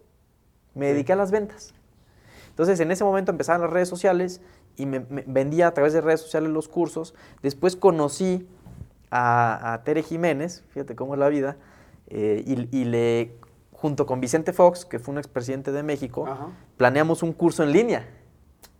[0.74, 1.74] Me dediqué a las ventas.
[2.48, 4.40] Entonces, en ese momento empezaron las redes sociales
[4.76, 7.14] y me, vendía a través de redes sociales los cursos.
[7.42, 8.48] Después conocí
[9.10, 11.56] a, Tere Jiménez, fíjate cómo es la vida,
[12.08, 13.36] eh, y, le,
[13.72, 16.26] junto con Vicente Fox, que fue un expresidente de México,
[16.76, 18.08] planeamos un curso en línea.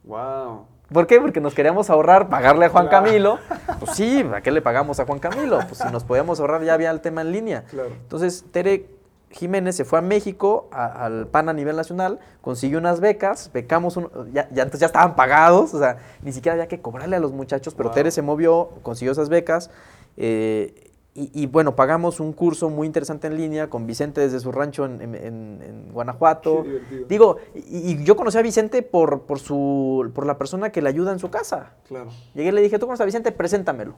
[0.05, 0.67] ¡Wow!
[0.93, 1.21] ¿Por qué?
[1.21, 3.39] Porque nos queríamos ahorrar pagarle a Juan Camilo.
[3.81, 5.59] Pues sí, ¿a qué le pagamos a Juan Camilo?
[5.61, 7.65] Pues si nos podíamos ahorrar ya había el tema en línea.
[7.73, 9.00] Entonces, Tere
[9.31, 13.99] Jiménez se fue a México, al PAN a nivel nacional, consiguió unas becas, becamos,
[14.33, 17.75] ya, ya, ya estaban pagados, o sea, ni siquiera había que cobrarle a los muchachos,
[17.75, 19.71] pero Tere se movió, consiguió esas becas.
[20.17, 24.85] Eh, y, bueno, pagamos un curso muy interesante en línea con Vicente desde su rancho
[24.85, 26.65] en, Guanajuato.
[27.09, 31.13] Digo, y, yo conocí a Vicente por, por, su, por la persona que le ayuda
[31.13, 31.73] en su casa.
[31.89, 32.11] Claro.
[32.33, 33.33] Llegué y le dije, ¿tú conoces a Vicente?
[33.33, 33.95] Preséntamelo.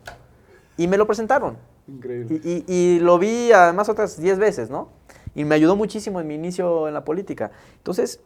[0.79, 1.59] Y me lo presentaron.
[1.87, 2.41] Increíble.
[2.67, 4.89] Y, lo vi además otras 10 veces, ¿no?
[5.35, 7.51] Y me ayudó muchísimo en mi inicio en la política.
[7.77, 8.21] Entonces,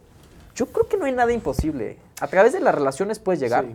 [0.54, 1.98] yo creo que no hay nada imposible.
[2.20, 3.66] A través de las relaciones puedes llegar.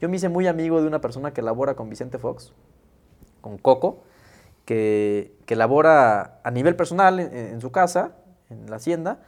[0.00, 2.52] Yo me hice muy amigo de una persona que labora con Vicente Fox,
[3.40, 4.04] con Coco
[4.68, 8.12] que, que labora a nivel personal en, su casa,
[8.50, 9.22] en la hacienda,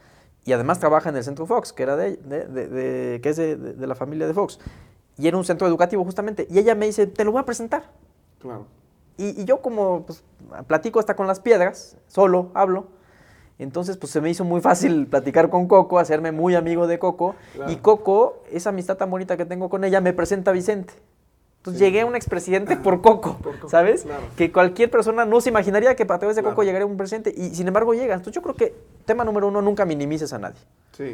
[0.45, 3.95] y además trabaja en el Centro Fox, que, era de, de, que es de, la
[3.95, 4.59] familia de Fox.
[5.17, 6.45] Y era un centro educativo justamente.
[6.47, 7.89] Y ella me dice, te lo voy a presentar.
[8.37, 8.67] Claro.
[9.17, 10.23] Y, yo como pues,
[10.67, 12.89] platico hasta con las piedras, solo hablo,
[13.63, 17.35] entonces pues se me hizo muy fácil platicar con Coco, hacerme muy amigo de Coco.
[17.67, 20.93] Y Coco, esa amistad tan bonita que tengo con ella, me presenta a Vicente.
[21.61, 23.37] Entonces llegué a un expresidente por Coco,
[23.67, 24.07] ¿sabes?
[24.35, 27.53] Que cualquier persona no se imaginaría que a través de Coco llegaría un presidente y
[27.53, 28.15] sin embargo llega.
[28.15, 28.73] Entonces yo creo que
[29.05, 30.59] tema número uno, nunca minimices a nadie.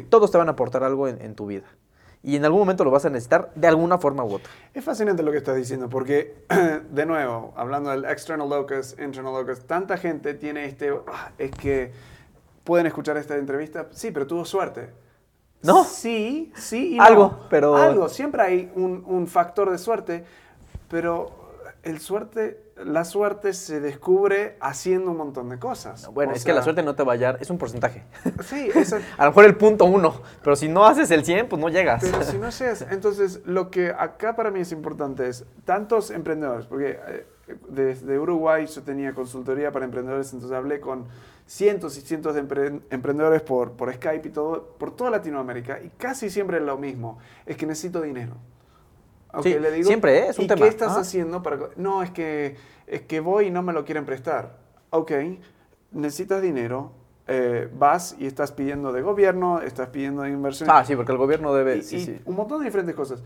[0.08, 1.66] Todos te van a aportar algo en, tu vida.
[2.22, 4.50] Y en algún momento lo vas a necesitar de alguna forma u otra.
[4.72, 6.34] Es fascinante lo que estás diciendo porque,
[6.90, 10.94] de nuevo, hablando del external locus, internal locus, tanta gente tiene este...
[11.08, 11.92] Ah, es que
[12.68, 14.90] pueden escuchar esta entrevista, sí, pero tuvo suerte.
[15.62, 15.84] ¿No?
[15.84, 16.96] Sí, sí.
[16.96, 17.74] Y algo, pero...
[17.74, 20.26] Algo, siempre hay un, un, factor de suerte,
[20.90, 26.08] pero el suerte, la suerte se descubre haciendo un montón de cosas.
[26.12, 28.04] Bueno, es que la suerte no te va a hallar, es un porcentaje.
[28.44, 31.60] Sí, es a lo mejor el punto uno, pero si no haces el 100, pues
[31.60, 32.02] no llegas.
[32.02, 36.66] Pero si no haces, entonces lo que acá para mí es importante es, tantos emprendedores,
[36.66, 37.26] porque eh,
[37.68, 41.06] desde Uruguay yo tenía consultoría para emprendedores, entonces hablé con
[41.46, 42.40] cientos y cientos de
[42.90, 47.18] emprendedores por, por Skype y todo, por toda Latinoamérica, y casi siempre es lo mismo,
[47.46, 48.36] es que necesito dinero.
[49.32, 51.70] Okay, le digo, siempre es un ¿y ¿Qué estás haciendo para.?
[51.76, 52.56] No, es que,
[52.86, 54.56] es que voy y no me lo quieren prestar.
[54.90, 55.12] Ok,
[55.92, 56.92] necesitas dinero,
[57.26, 60.70] eh, vas y estás pidiendo de gobierno, estás pidiendo de inversión.
[60.72, 61.76] Ah, sí, porque el gobierno debe.
[61.76, 62.20] Y, sí, sí.
[62.24, 63.22] Un montón de diferentes cosas.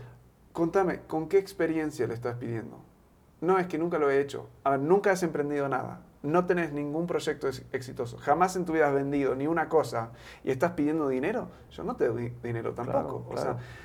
[0.51, 2.77] Contame, ¿con qué experiencia le estás pidiendo?
[3.41, 4.49] No, es que nunca lo he hecho.
[4.63, 8.87] A ver, nunca has emprendido nada no tenés ningún proyecto exitoso, jamás en tu vida
[8.87, 10.11] has vendido ni una cosa
[10.43, 13.25] y estás pidiendo dinero, yo no te doy dinero tampoco.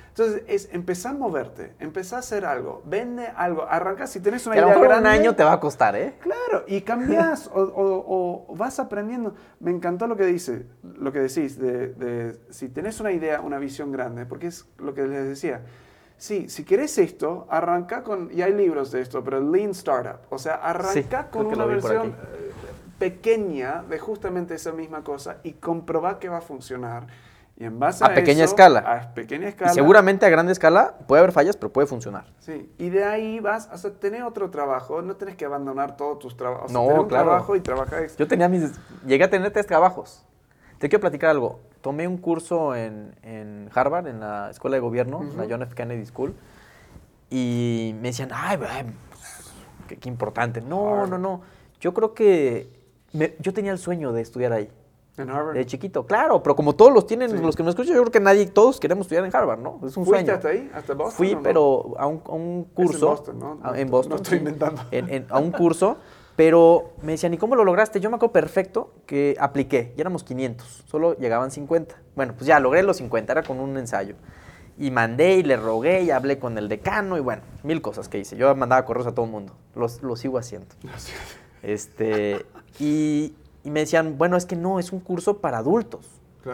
[0.07, 4.55] entonces, es empezar a moverte, empezar a hacer algo, vende algo, arranca si tenés una
[4.55, 5.09] idea a lo grande.
[5.09, 6.15] un año te va a costar, ¿eh?
[6.21, 9.35] Claro, y cambias o, vas aprendiendo.
[9.59, 10.65] Me encantó lo que dice,
[10.97, 14.93] lo que decís, de, de si tenés una idea, una visión grande, porque es lo
[14.93, 15.61] que les decía
[16.19, 20.37] Sí, si quieres esto, arranca con, y hay libros de esto, pero Lean Startup, o
[20.37, 22.13] sea, arranca con una versión
[22.99, 27.07] pequeña de justamente esa misma cosa y comprobar que va a funcionar.
[27.55, 28.79] Y en base a, a pequeña escala.
[28.79, 29.71] A pequeña escala.
[29.71, 32.25] Y seguramente a grande escala puede haber fallas, pero puede funcionar.
[32.39, 36.35] Sí, y de ahí vas a tener otro trabajo, no tienes que abandonar todos tus
[36.35, 36.69] trabajos.
[36.69, 38.07] No, tener un trabajo y trabajar.
[38.17, 40.25] Yo tenía mis, llegué a tener tres trabajos.
[40.79, 45.23] Te quiero platicar algo tomé un curso en, en, Harvard, en la escuela de gobierno,
[45.37, 45.75] la John F.
[45.75, 46.33] Kennedy School,
[47.29, 48.57] y me decían, ay,
[49.87, 50.61] qué, qué importante.
[50.61, 51.41] No, no, no.
[51.79, 52.69] Yo creo que
[53.39, 54.69] yo tenía el sueño de estudiar ahí.
[55.17, 55.55] ¿En Harvard?
[55.55, 58.19] De chiquito, claro, pero como todos los tienen, los que me escuchan, yo creo que
[58.21, 59.79] nadie, todos queremos estudiar en Harvard, ¿no?
[59.85, 60.33] Es un ¿Fuiste sueño.
[60.33, 60.71] hasta ahí?
[60.73, 61.13] ¿Hasta Boston?
[61.13, 63.07] Fui, pero a un, a un curso.
[63.07, 63.75] en Boston, ¿no?
[63.75, 64.09] en Boston.
[64.11, 64.81] No estoy inventando.
[65.29, 65.97] a un curso
[66.39, 67.99] pero me decían, ¿y cómo lo lograste?
[67.99, 71.97] Yo me acuerdo perfecto que apliqué, y éramos 500, solo llegaban 50.
[72.15, 74.15] Bueno, pues ya logré los 50, era con un ensayo.
[74.77, 78.19] Y mandé y le rogué y hablé con el decano y bueno, mil cosas que
[78.19, 78.37] hice.
[78.37, 80.69] Yo mandaba correos a todo el mundo, los, lo sigo haciendo.
[81.61, 82.45] Este,
[82.79, 83.33] y,
[83.65, 86.07] me decían, bueno, es que no, es un curso para adultos.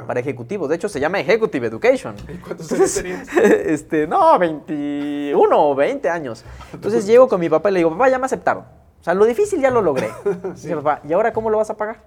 [0.08, 0.68] Para ejecutivos.
[0.68, 2.16] De hecho, se llama Executive Education.
[2.28, 3.28] ¿Y cuántos años tenías?
[3.38, 6.44] Este, no, 21 o 20 años.
[6.74, 8.66] Entonces llego con mi papá y le digo, papá, ya me aceptaron.
[9.06, 10.10] O sea, lo difícil ya lo logré.
[10.56, 11.98] Dice papá, ¿y ahora cómo lo vas a pagar?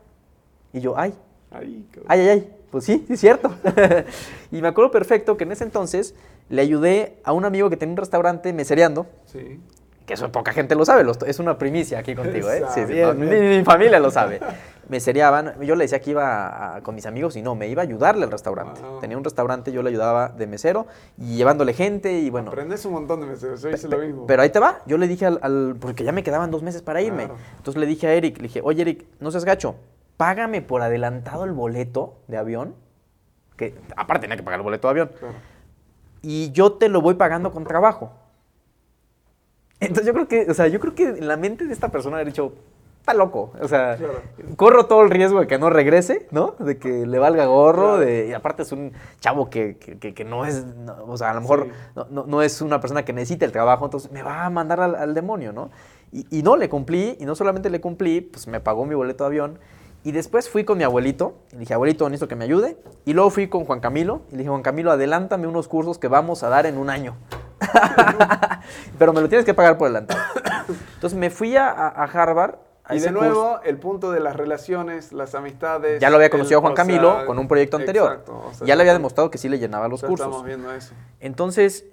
[0.72, 1.14] Y yo, ay.
[1.52, 3.54] Ay, ay, ay, Pues sí, sí es cierto.
[4.50, 6.16] y me acuerdo perfecto que en ese entonces
[6.48, 9.06] le ayudé a un amigo que tenía un restaurante mesereando.
[9.26, 9.60] Sí.
[10.06, 12.64] Que eso poca gente lo sabe, es una primicia aquí contigo, ¿eh?
[12.74, 14.40] Sí, sí, mi, familia lo sabe.
[14.88, 15.60] Me seriaban.
[15.60, 18.30] Yo le decía que iba con mis amigos y no, me iba a ayudarle al
[18.30, 18.80] restaurante.
[19.00, 20.86] Tenía un restaurante, yo le ayudaba de mesero
[21.16, 22.50] y llevándole gente y bueno.
[22.50, 24.26] Aprendes un montón de meseros, yo hice lo mismo.
[24.26, 24.80] Pero ahí te va.
[24.86, 27.28] Yo le dije al, porque ya me quedaban dos meses para irme.
[27.56, 29.76] Entonces le dije a Eric, le dije, oye Eric, no seas gacho,
[30.16, 32.74] págame por adelantado el boleto de avión.
[33.56, 35.10] Que aparte tenía que pagar el boleto de avión.
[36.22, 38.12] Y yo te lo voy pagando con trabajo.
[39.80, 42.18] Entonces yo creo que, o sea, yo creo que en la mente de esta persona
[42.18, 42.52] ha dicho,
[43.08, 43.52] está loco.
[43.60, 43.96] O sea,
[44.56, 46.54] corro todo el riesgo de que no regrese, ¿no?
[46.58, 47.98] De que le valga gorro.
[47.98, 50.64] De, y aparte es un chavo que, que, no es,
[51.06, 51.68] o sea, a lo mejor
[52.10, 55.14] no, no, es una persona que necesita el trabajo, entonces me va a mandar al,
[55.14, 55.70] demonio, ¿no?
[56.12, 59.24] Y, y, no, le cumplí, y no solamente le cumplí, pues me pagó mi boleto
[59.24, 59.58] de avión.
[60.04, 62.78] Y después fui con mi abuelito, y le dije, abuelito, necesito que me ayude.
[63.04, 66.08] Y luego fui con Juan Camilo, y le dije, Juan Camilo, adelántame unos cursos que
[66.08, 67.16] vamos a dar en un año.
[68.98, 70.20] Pero me lo tienes que pagar por adelantado.
[70.94, 71.70] Entonces me fui a,
[72.04, 72.56] Harvard.
[72.90, 76.00] Y de nuevo, el punto de las relaciones, las amistades.
[76.00, 78.24] Ya lo había conocido Juan Camilo con un proyecto anterior.
[78.64, 80.26] ya le había demostrado que sí le llenaba los cursos.
[80.26, 80.94] Estamos viendo eso.
[81.20, 81.84] Entonces,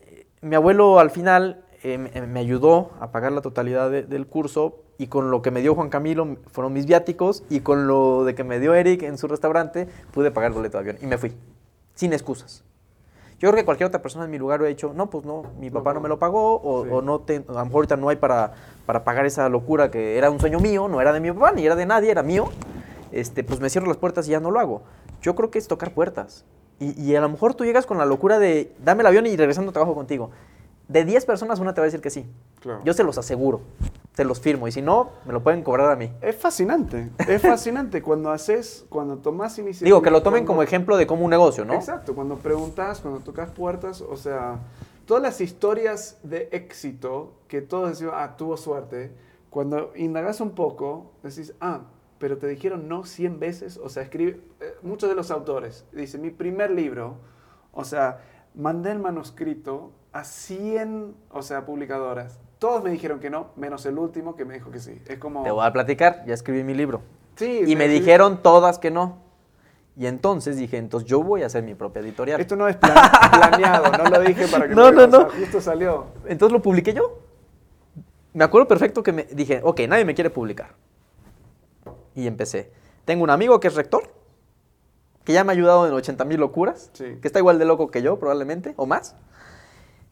[0.42, 5.32] mi abuelo al final eh, me ayudó a pagar la totalidad del curso y con
[5.32, 8.60] lo que me dio Juan Camilo fueron mis viáticos y con lo de que me
[8.60, 11.36] dio Eric en su restaurante pude pagar el boleto de avión y me fui,
[11.94, 12.64] sin excusas.
[13.40, 15.70] Yo creo que cualquier otra persona en mi lugar hubiera dicho, no, pues no, mi
[15.70, 18.54] papá no, me lo pagó, o, no te, a lo mejor ahorita no hay para,
[18.86, 21.66] para pagar esa locura que era un sueño mío, no era de mi papá, ni
[21.66, 22.46] era de nadie, era mío.
[23.12, 24.84] Este, pues me cierro las puertas y ya no lo hago.
[25.22, 26.46] Yo creo que es tocar puertas.
[26.80, 29.36] Y, y a lo mejor tú llegas con la locura de, dame el avión y
[29.36, 30.32] regresando a trabajo contigo.
[30.88, 32.26] De 10 personas, una te va a decir que sí.
[32.84, 33.62] Yo se los aseguro,
[34.16, 34.68] se los firmo.
[34.68, 36.12] Y si no, me lo pueden cobrar a mí.
[36.22, 37.12] Es fascinante.
[37.28, 39.86] Es fascinante cuando haces, cuando tomas iniciativa.
[39.86, 41.74] Digo, que lo tomen como ejemplo de cómo un negocio, ¿no?
[41.74, 42.16] Exacto.
[42.16, 44.60] Cuando preguntas, cuando tocas puertas, o sea,
[45.06, 49.12] todas las historias de éxito que todos decimos, ah, tuvo suerte.
[49.50, 51.82] Cuando indagas un poco, decís, ah,
[52.18, 53.78] pero te dijeron no 100 veces.
[53.78, 57.18] O sea, escribe, eh, muchos de los autores, dicen, mi primer libro,
[57.74, 58.22] o sea,
[58.54, 62.40] mandé el manuscrito a 100, o sea, publicadoras.
[62.66, 65.00] Todos me dijeron que no, menos el último que me dijo que sí.
[65.06, 65.44] Es como...
[65.44, 67.04] Te voy a platicar, ya escribí mi libro.
[67.36, 67.62] Sí.
[67.68, 69.20] Y me dijeron todas que no.
[69.96, 72.42] Y entonces dije, entonces yo voy a hacer mi propia editorial.
[72.42, 75.30] Esto no es planeado, no lo dije para que no, no, no.
[75.30, 76.08] Justo salió.
[76.26, 77.20] Entonces lo publiqué yo.
[78.34, 80.74] Me acuerdo perfecto que me dije, ok, nadie me quiere publicar.
[82.16, 82.72] Y empecé.
[83.06, 84.12] Tengo un amigo que es rector,
[85.24, 88.02] que ya me ha ayudado en 80 mil locuras, que está igual de loco que
[88.02, 89.16] yo probablemente, o más.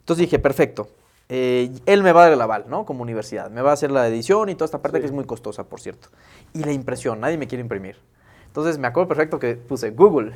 [0.01, 0.87] Entonces dije, perfecto.
[1.36, 2.86] Eh, él me va a dar el aval, ¿no?
[2.86, 3.49] Como universidad.
[3.49, 5.81] Me va a hacer la edición y toda esta parte que es muy costosa, por
[5.81, 6.09] cierto.
[6.53, 7.97] Y la impresión, nadie me quiere imprimir.
[8.45, 10.34] Entonces me acuerdo perfecto que puse Google,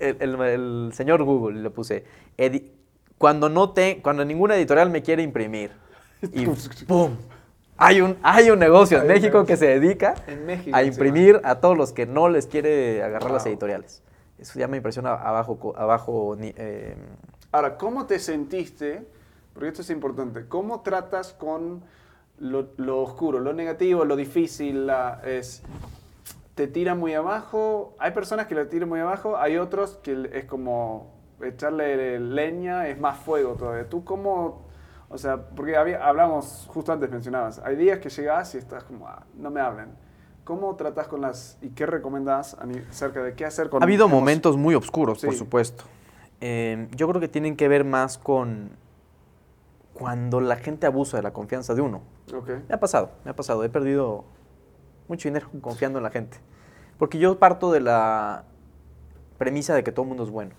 [0.00, 2.04] el, señor Google, y le puse,
[3.16, 5.70] cuando, no te, cuando ninguna editorial me quiere imprimir.
[6.32, 6.46] Y
[6.88, 7.12] ¡pum!
[7.76, 10.16] Hay un, hay un negocio en México que se dedica
[10.72, 14.02] a imprimir a todos los que no les quiere agarrar las editoriales.
[14.36, 16.96] Eso ya me impresiona abajo, abajo eh,
[17.52, 19.06] Ahora, ¿cómo te sentiste?
[19.58, 20.46] Porque esto es importante.
[20.46, 21.82] ¿Cómo tratas con
[22.38, 24.86] lo, oscuro, lo negativo, lo difícil?
[24.86, 25.64] La, es,
[26.54, 27.96] ¿Te tira muy abajo?
[27.98, 33.00] Hay personas que le tiran muy abajo, hay otros que es como echarle leña, es
[33.00, 33.88] más fuego todavía.
[33.88, 34.68] ¿Tú cómo
[35.08, 39.08] o sea, porque había, hablamos, justo antes mencionabas, hay días que llegas y estás como,
[39.08, 39.88] ah, no me hablen.
[40.44, 42.56] ¿Cómo tratas con las y qué recomendas
[42.90, 45.82] acerca de qué hacer con Ha habido momentos muy oscuros, por supuesto.
[46.40, 48.70] Em, yo creo que tienen que ver más con
[49.98, 52.02] cuando la gente abusa de la confianza de uno.
[52.68, 53.64] Me ha pasado, me ha pasado.
[53.64, 54.24] He perdido
[55.08, 56.38] mucho dinero confiando en la gente.
[56.98, 58.44] Porque yo parto de la
[59.38, 60.52] premisa de que todo el mundo es bueno.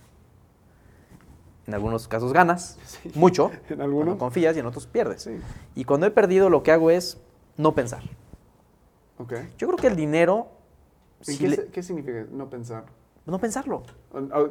[1.67, 2.77] En algunos casos ganas
[3.15, 5.29] mucho, en algunos confías y en otros pierdes.
[5.75, 7.17] Y cuando he perdido lo que hago es
[7.57, 8.03] no pensar.
[9.57, 10.47] Yo creo que el dinero...
[11.25, 12.85] qué significa no pensar?
[13.29, 13.83] No pensarlo.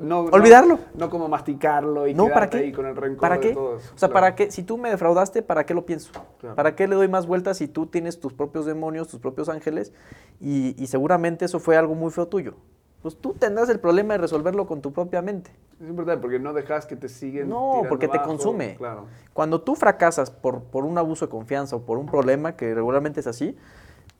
[0.01, 0.79] No, Olvidarlo.
[0.95, 2.59] No, como masticarlo y no, ¿para qué?
[2.59, 3.49] ahí con el rencor ¿Para qué?
[3.49, 3.93] De todos.
[3.95, 4.51] O sea, ¿para qué?
[4.51, 6.11] Si tú me defraudaste, ¿para qué lo pienso?
[6.55, 9.93] ¿Para qué le doy más vueltas si tú tienes tus propios demonios, tus propios ángeles?
[10.41, 12.55] Y, seguramente eso fue algo muy feo tuyo.
[13.03, 15.53] Pues tú tendrás el problema de resolverlo con tu propia mente.
[15.81, 17.49] Es importante porque no dejas que te siguen.
[17.49, 18.75] No, porque te consume.
[18.77, 19.07] Claro.
[19.33, 23.21] Cuando tú fracasas por, por un abuso de confianza o por un problema, que regularmente
[23.21, 23.57] es así,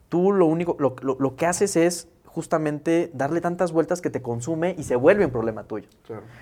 [0.07, 4.75] tú lo único, lo, lo que haces es justamente darle tantas vueltas que te consume
[4.77, 5.89] y se vuelve un problema tuyo.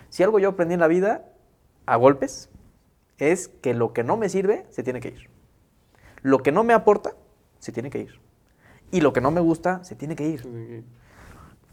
[0.10, 1.26] Si algo yo aprendí en la vida,
[1.86, 2.50] a golpes,
[3.18, 5.30] es que lo que no me sirve se tiene que ir.
[6.22, 7.14] Lo que no me aporta,
[7.60, 8.20] se tiene que ir.
[8.92, 10.86] Y lo que no me gusta, se tiene que ir.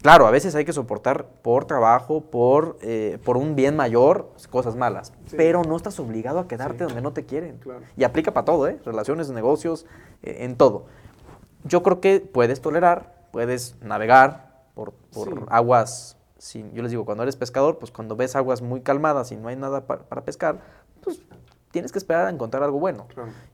[0.01, 4.75] Claro, a veces hay que soportar por trabajo, por, eh, por un bien mayor, cosas
[4.75, 5.13] malas.
[5.35, 7.59] Pero no estás obligado a quedarte donde no te quieren.
[7.97, 8.79] Y aplica para todo, ¿eh?
[8.85, 9.85] Relaciones, negocios,
[10.23, 10.85] eh, en todo.
[11.63, 14.93] Yo creo que puedes tolerar puedes navegar por,
[15.49, 19.35] aguas sin, yo les digo, cuando eres pescador, pues cuando ves aguas muy calmadas y
[19.35, 20.59] no hay nada para pescar,
[21.03, 21.19] pues
[21.71, 23.07] tienes que esperar a encontrar algo bueno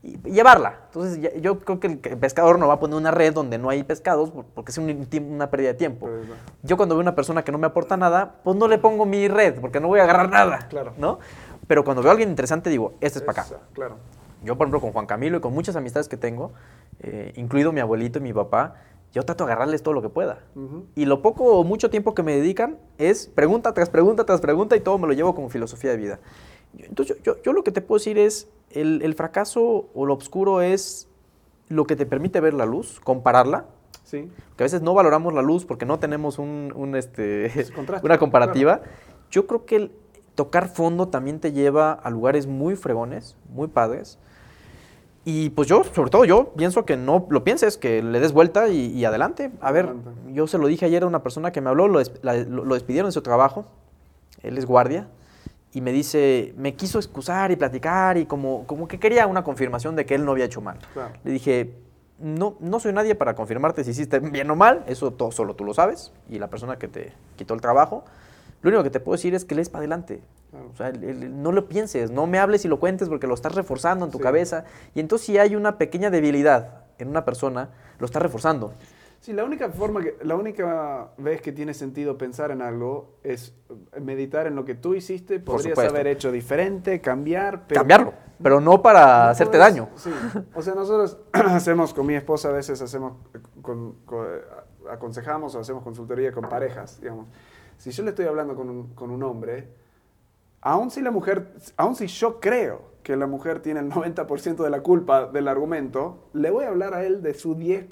[0.04, 0.82] y, llevarla.
[0.86, 3.82] Entonces, yo creo que el, pescador no va a poner una red donde no hay
[3.82, 6.08] pescados porque es una pérdida de tiempo.
[6.62, 9.26] Yo cuando veo una persona que no me aporta nada, pues no le pongo mi
[9.26, 10.92] red porque no voy a agarrar nada, claro.
[10.96, 11.18] ¿no?
[11.66, 13.56] Pero cuando veo a alguien interesante digo, este es para acá.
[13.72, 13.96] Claro.
[14.44, 16.52] Yo, por ejemplo, con Juan Camilo y con muchas amistades que tengo,
[17.00, 18.74] eh, incluido mi abuelito y mi papá,
[19.12, 20.40] yo trato de agarrarles todo lo que pueda.
[20.94, 24.74] Y lo poco o mucho tiempo que me dedican es pregunta tras pregunta tras pregunta
[24.74, 26.20] y todo me lo llevo como filosofía de vida.
[26.78, 31.08] Entonces, yo, lo que te puedo decir es, el, fracaso o lo oscuro es
[31.68, 33.66] lo que te permite ver la luz, compararla.
[34.04, 34.30] Sí.
[34.56, 37.52] Que a veces no valoramos la luz porque no tenemos un, este,
[38.02, 38.80] una comparativa.
[39.30, 39.92] Yo creo que el
[40.34, 44.18] tocar fondo también te lleva a lugares muy fregones, muy padres.
[45.24, 48.68] Y pues yo, sobre todo yo, pienso que no lo pienses, que le des vuelta
[48.68, 49.52] y, adelante.
[49.60, 49.92] A ver,
[50.32, 53.12] yo se lo dije ayer a una persona que me habló, lo, lo despidieron de
[53.12, 53.66] su trabajo,
[54.42, 55.06] él es guardia,
[55.74, 59.96] y me dice, me quiso excusar y platicar y como, como que quería una confirmación
[59.96, 60.78] de que él no había hecho mal.
[61.24, 61.74] Le dije,
[62.18, 65.64] no, no soy nadie para confirmarte si hiciste bien o mal, eso todo, solo tú
[65.64, 68.04] lo sabes y la persona que te quitó el trabajo.
[68.62, 70.22] Lo único que te puedo decir es que lees para adelante.
[70.72, 74.04] O sea, no lo pienses, no me hables y lo cuentes porque lo estás reforzando
[74.04, 74.64] en tu cabeza.
[74.94, 78.72] Y entonces si hay una pequeña debilidad en una persona, lo estás reforzando.
[79.22, 83.54] Sí, la única forma que, la única vez que tiene sentido pensar en algo es
[84.00, 89.30] meditar en lo que tú hiciste, podrías haber hecho diferente, cambiar, cambiarlo, pero no para
[89.30, 89.90] hacerte daño.
[89.94, 90.10] Sí.
[90.54, 93.12] O sea, nosotros hacemos con mi esposa a veces hacemos
[93.62, 93.94] con,
[94.90, 97.28] aconsejamos o hacemos consultoría con parejas, digamos.
[97.82, 99.66] Si yo le estoy hablando con un, con un hombre,
[100.60, 104.70] aun si la mujer, aun si yo creo que la mujer tiene el 90% de
[104.70, 107.88] la culpa del argumento, le voy a hablar a él de su 10%,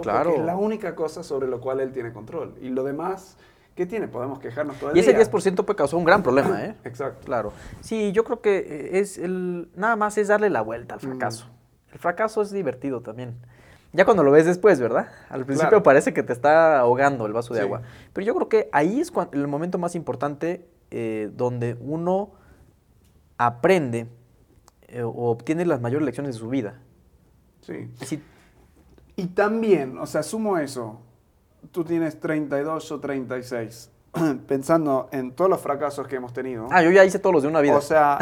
[0.00, 2.54] porque es la única cosa sobre lo cual él tiene control.
[2.60, 3.36] Y lo demás,
[3.74, 4.06] ¿qué tiene?
[4.06, 6.76] Podemos quejarnos todo el Y ese 10% puede causar un gran problema, ¿eh?
[6.84, 7.24] Exacto.
[7.24, 7.52] Claro.
[7.80, 11.48] Sí, yo creo que es el, nada más es darle la vuelta al fracaso.
[11.92, 13.34] El fracaso es divertido también.
[13.92, 15.08] Ya cuando lo ves después, ¿verdad?
[15.28, 17.82] Al principio parece que te está ahogando el vaso de agua.
[18.12, 22.32] Pero yo creo que ahí es el momento más importante eh, donde uno
[23.36, 24.06] aprende
[24.88, 26.80] eh, o obtiene las mayores lecciones de su vida.
[27.60, 28.22] Sí.
[29.16, 31.00] Y también, o sea, sumo eso,
[31.70, 33.90] tú tienes 32 o 36,
[34.46, 36.68] pensando en todos los fracasos que hemos tenido.
[36.70, 37.76] Ah, yo ya hice todos los de una vida.
[37.76, 38.16] O sea,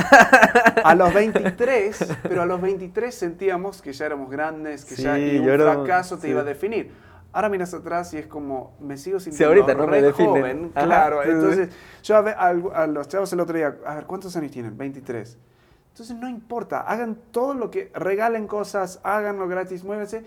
[0.84, 5.38] a los 23, pero a los 23 sentíamos que ya éramos grandes, que ya y
[5.38, 6.92] un fracaso te iba a definir.
[7.32, 10.70] Ahora miras atrás y es como, me sigo sintiendo ahorita no me joven.
[10.70, 11.68] Claro, entonces
[12.02, 14.76] yo a, a, los chavos el otro día, a ver, ¿cuántos años tienen?
[14.76, 15.38] 23.
[15.92, 20.24] Entonces no importa, hagan todo lo que, regalen cosas, háganlo gratis, muévense.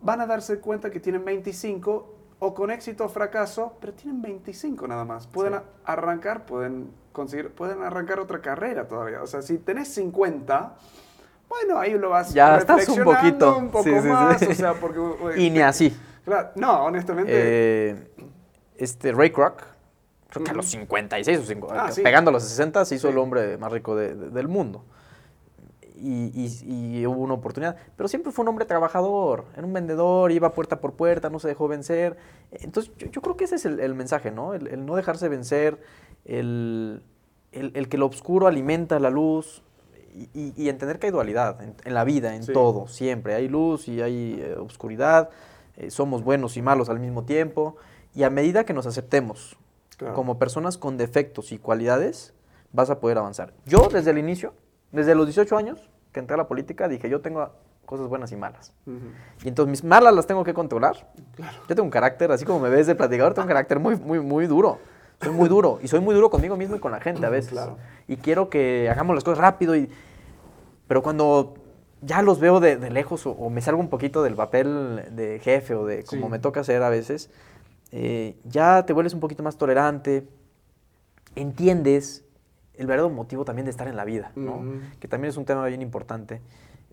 [0.00, 4.88] Van a darse cuenta que tienen 25 o con éxito o fracaso, pero tienen 25
[4.88, 5.28] nada más.
[5.28, 9.22] Pueden arrancar, pueden conseguir, pueden arrancar otra carrera todavía.
[9.22, 10.74] O sea, si tenés 50,
[11.48, 15.00] bueno, ahí lo vas ya estás un poquito un poco más, o sea, porque,
[15.40, 15.96] y ni así.
[16.24, 17.30] Claro, no, honestamente.
[17.32, 18.10] Eh,
[18.76, 19.62] este Ray Kroc,
[20.28, 23.18] creo que a los 56 o 50, ah, pegando a los 60, se hizo el
[23.18, 24.84] hombre más rico del mundo.
[26.04, 27.76] Y, hubo una oportunidad.
[27.96, 31.48] Pero siempre fue un hombre trabajador, era un vendedor, iba puerta por puerta, no se
[31.48, 32.16] dejó vencer.
[32.50, 34.54] Entonces yo, creo que ese es el, mensaje, ¿no?
[34.54, 35.78] El, no dejarse vencer,
[36.24, 37.02] el,
[37.52, 39.62] que lo oscuro alimenta la luz
[40.34, 43.34] y, entender que hay dualidad en, la vida, en todo, siempre.
[43.34, 45.30] Hay luz y hay eh, oscuridad,
[45.76, 47.76] eh, somos buenos y malos al mismo tiempo.
[48.14, 49.56] Y a medida que nos aceptemos
[50.14, 52.34] como personas con defectos y cualidades,
[52.72, 53.52] vas a poder avanzar.
[53.66, 54.54] Yo desde el inicio,
[54.90, 57.50] desde los 18 años que entré a la política, dije, yo tengo
[57.86, 58.72] cosas buenas y malas.
[59.44, 61.08] Y entonces mis malas las tengo que controlar.
[61.68, 64.20] Yo tengo un carácter, así como me ves de platicador, tengo un carácter muy, muy,
[64.20, 64.78] muy duro.
[65.20, 65.78] Soy muy duro.
[65.82, 67.58] Y soy muy duro conmigo mismo y con la gente a veces.
[68.08, 69.76] Y quiero que hagamos las cosas rápido.
[69.76, 69.88] Y...
[70.88, 71.54] Pero cuando
[72.00, 75.86] ya los veo de, lejos o, me salgo un poquito del papel de jefe o
[75.86, 77.30] de como me toca hacer a veces,
[77.92, 80.26] eh, ya te vuelves un poquito más tolerante,
[81.36, 82.24] entiendes
[82.74, 84.62] el verdadero motivo también de estar en la vida, ¿no?
[85.00, 86.40] Que también es un tema bien importante.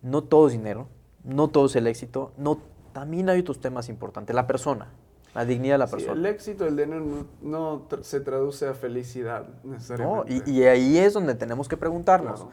[0.02, 0.88] No todo es dinero,
[1.24, 2.60] no todo es el éxito, no,
[2.94, 4.36] también hay otros temas importantes.
[4.36, 4.88] La persona,
[5.34, 6.14] la dignidad de la persona.
[6.14, 10.50] el éxito, el dinero no, se traduce a felicidad necesariamente.
[10.50, 12.46] y, ahí es donde tenemos que preguntarnos.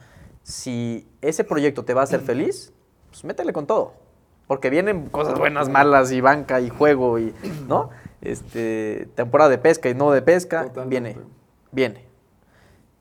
[0.42, 2.72] Si ese proyecto te va a hacer feliz,
[3.08, 3.94] pues métele con todo.
[4.46, 7.34] Porque vienen cosas buenas, malas, y banca, y juego, y,
[7.66, 7.90] ¿no?
[8.22, 11.16] Este, temporada de pesca y no de pesca, viene,
[11.70, 12.05] viene.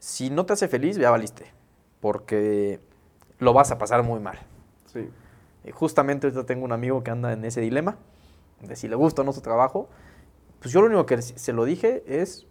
[0.06, 1.52] Si no te hace feliz, ya valiste,
[2.00, 2.80] porque
[3.40, 4.38] lo vas a pasar muy mal.
[4.86, 5.10] Sí.
[5.64, 7.98] Eh, justamente ahorita tengo un amigo que anda en ese dilema.
[8.62, 9.90] de si le gusta o no su trabajo,
[10.60, 12.46] pues yo lo único que se lo dije es,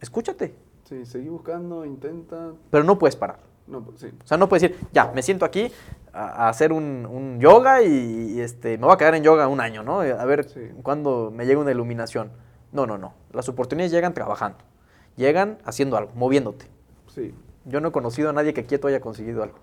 [0.00, 0.54] escúchate.
[0.84, 2.52] Sí, seguí buscando, intenta.
[2.70, 3.40] Pero no puedes parar.
[3.66, 4.06] No, sí.
[4.22, 5.72] O sea, no puedes decir, ya, me siento aquí
[6.12, 10.02] a, hacer un, yoga y, este, me voy a quedar en yoga un año, ¿no?
[10.02, 10.46] A ver
[10.84, 12.30] cuándo me llega una iluminación.
[12.70, 13.14] No, no, no.
[13.32, 14.58] Las oportunidades llegan trabajando.
[15.16, 16.70] Llegan haciendo algo, moviéndote.
[17.14, 17.34] Sí.
[17.64, 19.58] Yo no he conocido a nadie que quieto haya conseguido algo.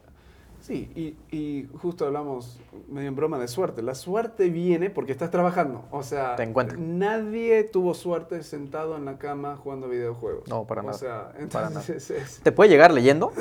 [0.62, 3.82] Sí, y, justo hablamos medio en broma de suerte.
[3.82, 5.86] La suerte viene porque estás trabajando.
[5.89, 6.36] O sea,
[6.78, 10.47] nadie tuvo suerte sentado en la cama jugando videojuegos.
[10.47, 10.95] No, para nada.
[10.95, 13.32] O sea, entonces ¿Te puede llegar leyendo?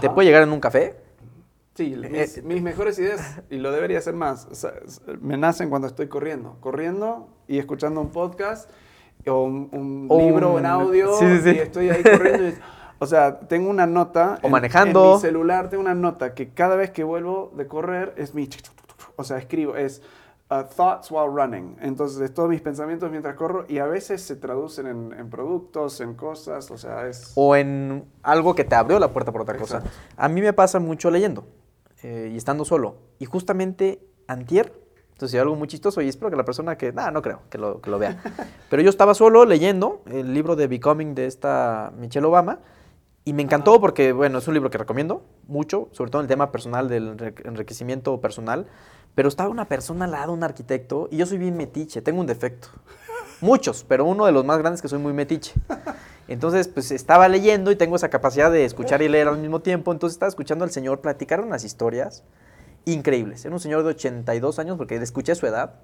[0.00, 0.96] ¿Te puede llegar en un café?
[1.74, 4.46] Sí, eh, mis, mejores ideas, y lo debería hacer más,
[5.20, 6.56] me nacen cuando estoy corriendo.
[6.60, 8.70] Corriendo y escuchando un podcast
[9.26, 12.54] o un, libro en audio y estoy ahí corriendo y
[13.04, 14.38] o sea, tengo una nota.
[14.42, 15.04] O manejando.
[15.04, 18.48] En mi celular tengo una nota que cada vez que vuelvo de correr es mi.
[19.16, 20.02] O sea, escribo, es
[20.50, 21.76] uh, thoughts while running.
[21.80, 26.70] Entonces, todos mis pensamientos mientras corro y a veces se traducen en, productos, en cosas,
[26.70, 27.32] o sea, es.
[27.34, 29.82] O en algo que te abrió la puerta por otra cosa.
[30.16, 31.46] A mí me pasa mucho leyendo
[32.02, 32.96] eh, y estando solo.
[33.18, 34.72] Y justamente antier
[35.14, 37.80] entonces, algo muy chistoso y espero que la persona que, nada, no creo que lo,
[37.80, 38.20] que lo vea.
[38.68, 42.58] Pero yo estaba solo leyendo el libro de Becoming de esta Michelle Obama
[43.24, 46.28] y me encantó porque, bueno, es un libro que recomiendo mucho, sobre todo en el
[46.28, 48.66] tema personal del enriquecimiento personal.
[49.14, 52.26] Pero estaba una persona al lado, un arquitecto, y yo soy bien metiche, tengo un
[52.26, 52.68] defecto.
[53.40, 55.54] Muchos, pero uno de los más grandes es que soy muy metiche.
[56.28, 59.92] Entonces, pues estaba leyendo y tengo esa capacidad de escuchar y leer al mismo tiempo.
[59.92, 62.24] Entonces estaba escuchando al señor platicar unas historias
[62.84, 63.44] increíbles.
[63.44, 65.74] Era un señor de 82 años, porque le escuché su edad,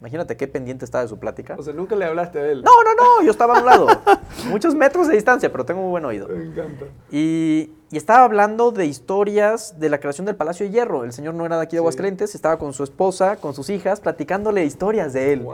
[0.00, 1.56] Imagínate qué pendiente estaba de su plática.
[1.58, 2.62] O sea, nunca le hablaste a él.
[2.62, 3.86] No, no, no, yo estaba a un lado.
[4.50, 6.28] Muchos metros de distancia, pero tengo muy buen oído.
[6.28, 6.84] Me encanta.
[7.10, 11.04] Y, estaba hablando de historias de la creación del Palacio de Hierro.
[11.04, 14.00] El señor no era de aquí de Aguascalientes, estaba con su esposa, con sus hijas,
[14.00, 15.46] platicándole historias de él.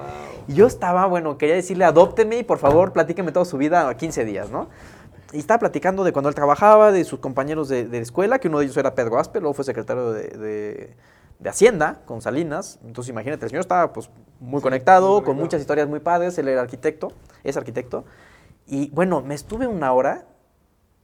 [0.49, 3.97] Y yo estaba, bueno, quería decirle, adópteme y por favor, platíqueme toda su vida a
[3.97, 4.71] 15 días, ¿no?
[5.33, 8.59] Y estaba platicando de cuando él trabajaba, de sus compañeros de, de escuela, que uno
[8.59, 10.97] de ellos era Pedro Asper, luego fue secretario de de
[11.51, 12.79] Hacienda con Salinas.
[12.85, 16.61] Entonces imagínate, el señor estaba pues muy conectado, con muchas historias muy padres, él era
[16.61, 17.13] arquitecto,
[17.45, 18.05] es arquitecto.
[18.67, 20.27] Y bueno, me estuve una hora,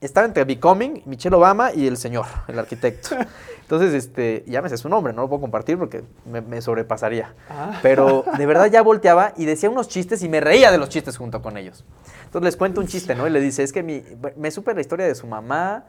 [0.01, 3.15] estaba entre Becoming, Michelle Obama y el señor, el arquitecto.
[3.61, 7.35] Entonces, este, ya me sé su nombre, no lo puedo compartir porque me, sobrepasaría.
[7.49, 7.79] Ah.
[7.81, 11.17] Pero de verdad ya volteaba y decía unos chistes y me reía de los chistes
[11.17, 11.85] junto con ellos.
[12.25, 13.27] Entonces les cuento un chiste, ¿no?
[13.27, 14.03] Y le dice, es que mi,
[14.37, 15.85] me supe la historia de su mamá,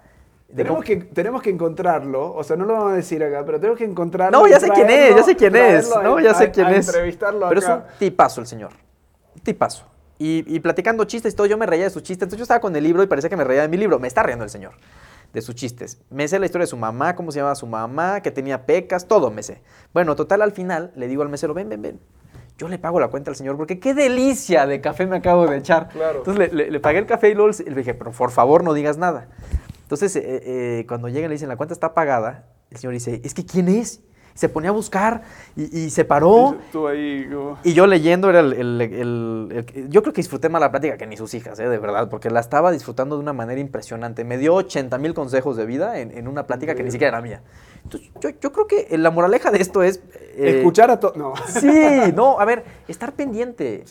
[0.55, 3.79] tenemos que, tenemos que encontrarlo, o sea, no lo vamos a decir acá, pero tenemos
[3.79, 4.39] que encontrarlo.
[4.39, 6.89] No, ya sé quién es, ya sé quién es, no, ya sé quién es.
[6.89, 8.73] Entrevistarlo pero es un tipazo el señor,
[9.35, 9.87] un tipazo.
[10.19, 12.25] Y, y, platicando chistes y todo, yo me reía de sus chistes.
[12.27, 13.99] Entonces yo estaba con el libro y parecía que me reía de mi libro.
[13.99, 14.73] Me está riendo el señor
[15.33, 15.99] de sus chistes.
[16.11, 19.09] Me sé la historia de su mamá, cómo se llamaba su mamá, que tenía pecas,
[19.09, 19.63] todo me sé.
[19.95, 22.01] Bueno, total, al final le digo al mesero, ven, ven, ven.
[22.59, 25.57] Yo le pago la cuenta al señor porque qué delicia de café me acabo de
[25.57, 25.89] echar.
[25.89, 26.19] Claro.
[26.19, 28.99] Entonces le, le pagué el café y luego le dije, pero por favor no digas
[28.99, 29.29] nada.
[29.91, 33.21] Entonces, eh, eh, cuando llegan y le dicen, la cuenta está pagada, el señor dice,
[33.25, 34.05] es que ¿quién es?
[34.35, 35.23] Se ponía a buscar
[35.57, 36.59] y, se paró.
[37.65, 41.35] Y yo leyendo era el, Yo creo que disfruté más la plática que ni sus
[41.35, 41.69] hijas, ¿eh?
[41.69, 44.23] de verdad, porque la estaba disfrutando de una manera impresionante.
[44.23, 47.43] Me dio 80 mil consejos de vida en, una plática que ni siquiera era mía.
[47.83, 48.11] Entonces,
[48.41, 50.01] yo, creo que la moraleja de esto es...
[50.37, 51.17] Escuchar a todos.
[51.17, 51.35] No.
[51.49, 53.83] Sí, no, a ver, estar pendiente.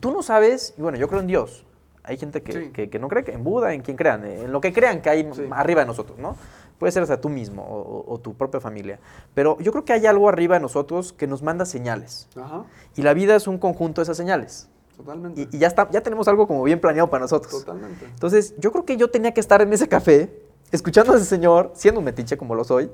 [0.00, 1.66] Tú no sabes, y bueno, yo creo en Dios.
[2.06, 4.74] Hay gente que, que, no cree que en Buda, en quien crean, en lo que
[4.74, 6.36] crean que hay arriba de nosotros, ¿no?
[6.78, 8.98] Puede ser hasta tú mismo o, tu propia familia.
[9.32, 12.28] Pero yo creo que hay algo arriba de nosotros que nos manda señales.
[12.36, 12.64] Ajá.
[12.94, 14.68] Y la vida es un conjunto de esas señales.
[14.96, 15.48] Totalmente.
[15.50, 17.64] Y, ya, está, ya tenemos algo como bien planeado para nosotros.
[17.64, 18.04] Totalmente.
[18.04, 20.30] Entonces, yo creo que yo tenía que estar en ese café,
[20.72, 22.90] escuchando a ese señor, siendo un metiche como lo soy,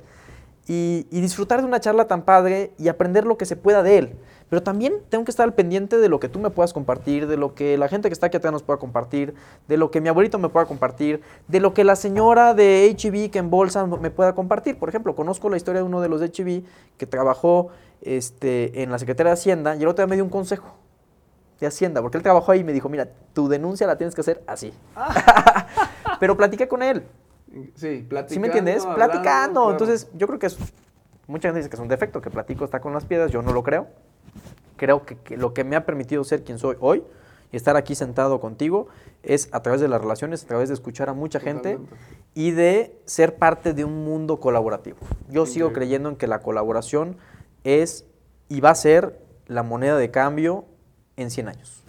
[0.70, 3.98] y, y disfrutar de una charla tan padre y aprender lo que se pueda de
[3.98, 4.14] él.
[4.48, 7.36] Pero también tengo que estar al pendiente de lo que tú me puedas compartir, de
[7.36, 9.34] lo que la gente que está aquí atrás nos pueda compartir,
[9.66, 13.32] de lo que mi abuelito me pueda compartir, de lo que la señora de HB
[13.32, 14.78] que en bolsa me pueda compartir.
[14.78, 16.64] Por ejemplo, conozco la historia de uno de los de HB
[16.98, 20.30] que trabajó este, en la Secretaría de Hacienda y el otro día me dio un
[20.30, 20.76] consejo
[21.58, 24.20] de Hacienda, porque él trabajó ahí y me dijo, mira, tu denuncia la tienes que
[24.20, 24.72] hacer así.
[24.94, 25.66] Ah.
[26.20, 27.04] Pero platiqué con él.
[27.74, 28.28] Sí, platicando.
[28.28, 28.86] ¿Sí me entiendes?
[28.86, 29.70] Platicando.
[29.70, 30.58] Entonces, yo creo que es,
[31.26, 33.52] mucha gente dice que es un defecto, que platico está con las piedras, yo no
[33.52, 33.88] lo creo
[34.80, 37.04] creo que, lo que me ha permitido ser quien soy hoy
[37.52, 38.88] y estar aquí sentado contigo
[39.22, 41.78] es a través de las relaciones, a través de escuchar a mucha gente
[42.32, 44.96] y de ser parte de un mundo colaborativo.
[45.28, 47.18] Yo sigo creyendo en que la colaboración
[47.62, 48.06] es
[48.48, 50.64] y va a ser la moneda de cambio
[51.16, 51.82] en 100 años.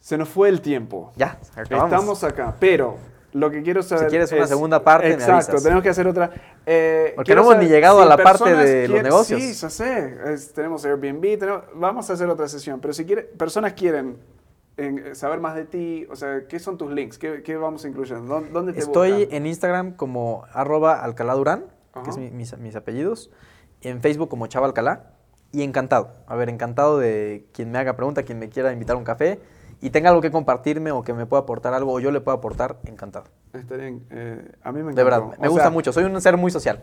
[0.00, 1.12] Se nos fue el tiempo.
[1.16, 1.90] Ya, acabamos.
[1.90, 2.98] Estamos acá, pero
[3.36, 4.04] lo que quiero saber.
[4.04, 6.30] Si quieres una segunda parte, exacto, tenemos que hacer otra.
[6.64, 9.40] Eh, Porque no hemos ni llegado a la parte de los negocios.
[9.40, 10.16] Sí, ya sé.
[10.54, 11.38] tenemos Airbnb,
[11.74, 12.80] vamos a hacer otra sesión.
[12.80, 14.16] Pero si quiere, personas quieren
[15.12, 17.18] saber más de ti, o sea, ¿qué son tus links?
[17.18, 18.40] ¿Qué, vamos incluyendo?
[18.52, 21.66] ¿Dónde te Estoy en Instagram como arroba Alcalá Durán,
[22.04, 23.30] que es mis, mis, apellidos.
[23.82, 25.12] En Facebook como Chava Alcalá.
[25.52, 26.10] Y encantado.
[26.26, 29.40] A ver, encantado de quien me haga pregunta, quien me quiera invitar a un café
[29.80, 32.38] y tenga algo que compartirme o que me pueda aportar algo o yo le pueda
[32.38, 33.26] aportar, encantado.
[33.52, 34.06] Está bien.
[34.10, 35.00] Eh, a mí me encanta.
[35.00, 35.92] De verdad, me gusta mucho.
[35.92, 36.80] Soy un ser muy social.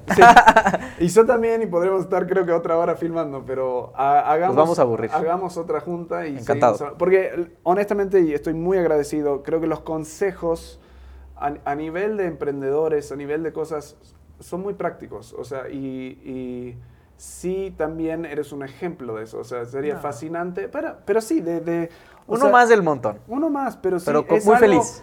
[0.99, 4.83] y yo también, y podremos estar creo que otra hora filmando, pero hagamos, vamos a
[4.83, 5.11] aburrir.
[5.11, 6.95] hagamos otra junta y Encantado.
[6.97, 10.79] porque honestamente, y estoy muy agradecido, creo que los consejos
[11.35, 13.97] a, nivel de emprendedores, a nivel de cosas,
[14.39, 15.33] son muy prácticos.
[15.33, 16.77] O sea, y,
[17.17, 19.39] sí también eres un ejemplo de eso.
[19.39, 20.69] O sea, sería fascinante.
[20.69, 21.89] Pero, pero sí, de
[22.27, 23.19] uno más del montón.
[23.27, 24.05] Uno más, pero sí.
[24.05, 25.01] Pero muy feliz.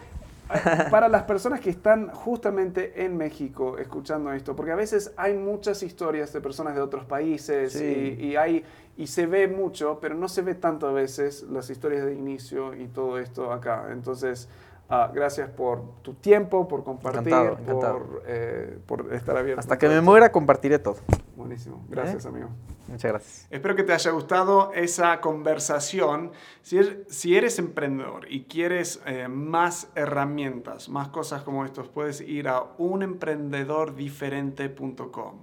[0.90, 5.82] Para las personas que están justamente en México escuchando esto, porque a veces hay muchas
[5.84, 8.64] historias de personas de otros países y, hay,
[8.96, 12.74] y se ve mucho, pero no se ve tanto a veces las historias de inicio
[12.74, 13.86] y todo esto acá.
[13.92, 14.48] Entonces,
[14.92, 17.32] Ah, gracias por tu tiempo, por compartir,
[17.64, 19.60] Por, eh, por, estar abierto.
[19.60, 20.96] Hasta que me muera compartiré todo.
[21.40, 21.84] Buenísimo.
[21.88, 22.28] Gracias, ¿Eh?
[22.28, 22.50] amigo.
[22.86, 23.48] Muchas gracias.
[23.50, 26.32] Espero que te haya gustado esa conversación.
[26.60, 32.20] Si, er, si eres emprendedor y quieres eh, más herramientas, más cosas como estos, puedes
[32.20, 35.38] ir a unemprendedordiferente.com.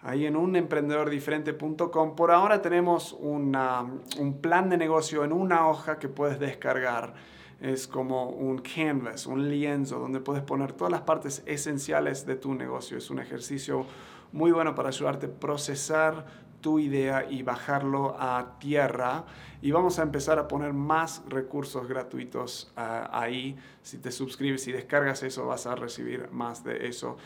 [0.00, 3.86] Ahí en unemprendedordiferente.com por ahora tenemos una,
[4.18, 7.14] un plan de negocio en una hoja que puedes descargar
[7.60, 12.54] es como un canvas, un lienzo donde puedes poner todas las partes esenciales de tu
[12.54, 12.96] negocio.
[12.96, 13.84] Es un ejercicio
[14.32, 16.24] muy bueno para ayudarte a procesar
[16.60, 19.24] tu idea y bajarlo a tierra.
[19.62, 23.56] Y vamos a empezar a poner más recursos gratuitos ah, ahí.
[23.82, 27.16] Si te suscribes y descargas eso, vas a recibir más de eso.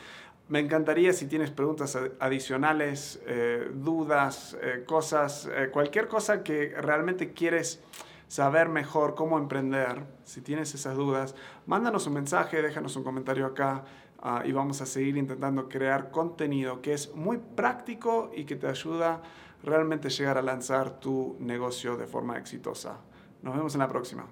[0.48, 7.32] Me encantaría si tienes preguntas adicionales, eh, dudas, eh, cosas, eh, cualquier cosa que realmente
[7.32, 7.80] quieres
[8.28, 11.34] saber mejor cómo emprender, si tienes esas dudas,
[11.66, 13.84] mándanos un mensaje, déjanos un comentario acá
[14.23, 18.68] ah, y vamos a seguir intentando crear contenido que es muy práctico y que te
[18.68, 19.23] ayuda
[19.62, 22.99] realmente llegar a lanzar tu negocio de forma exitosa.
[23.43, 24.27] Nos vemos en la próxima.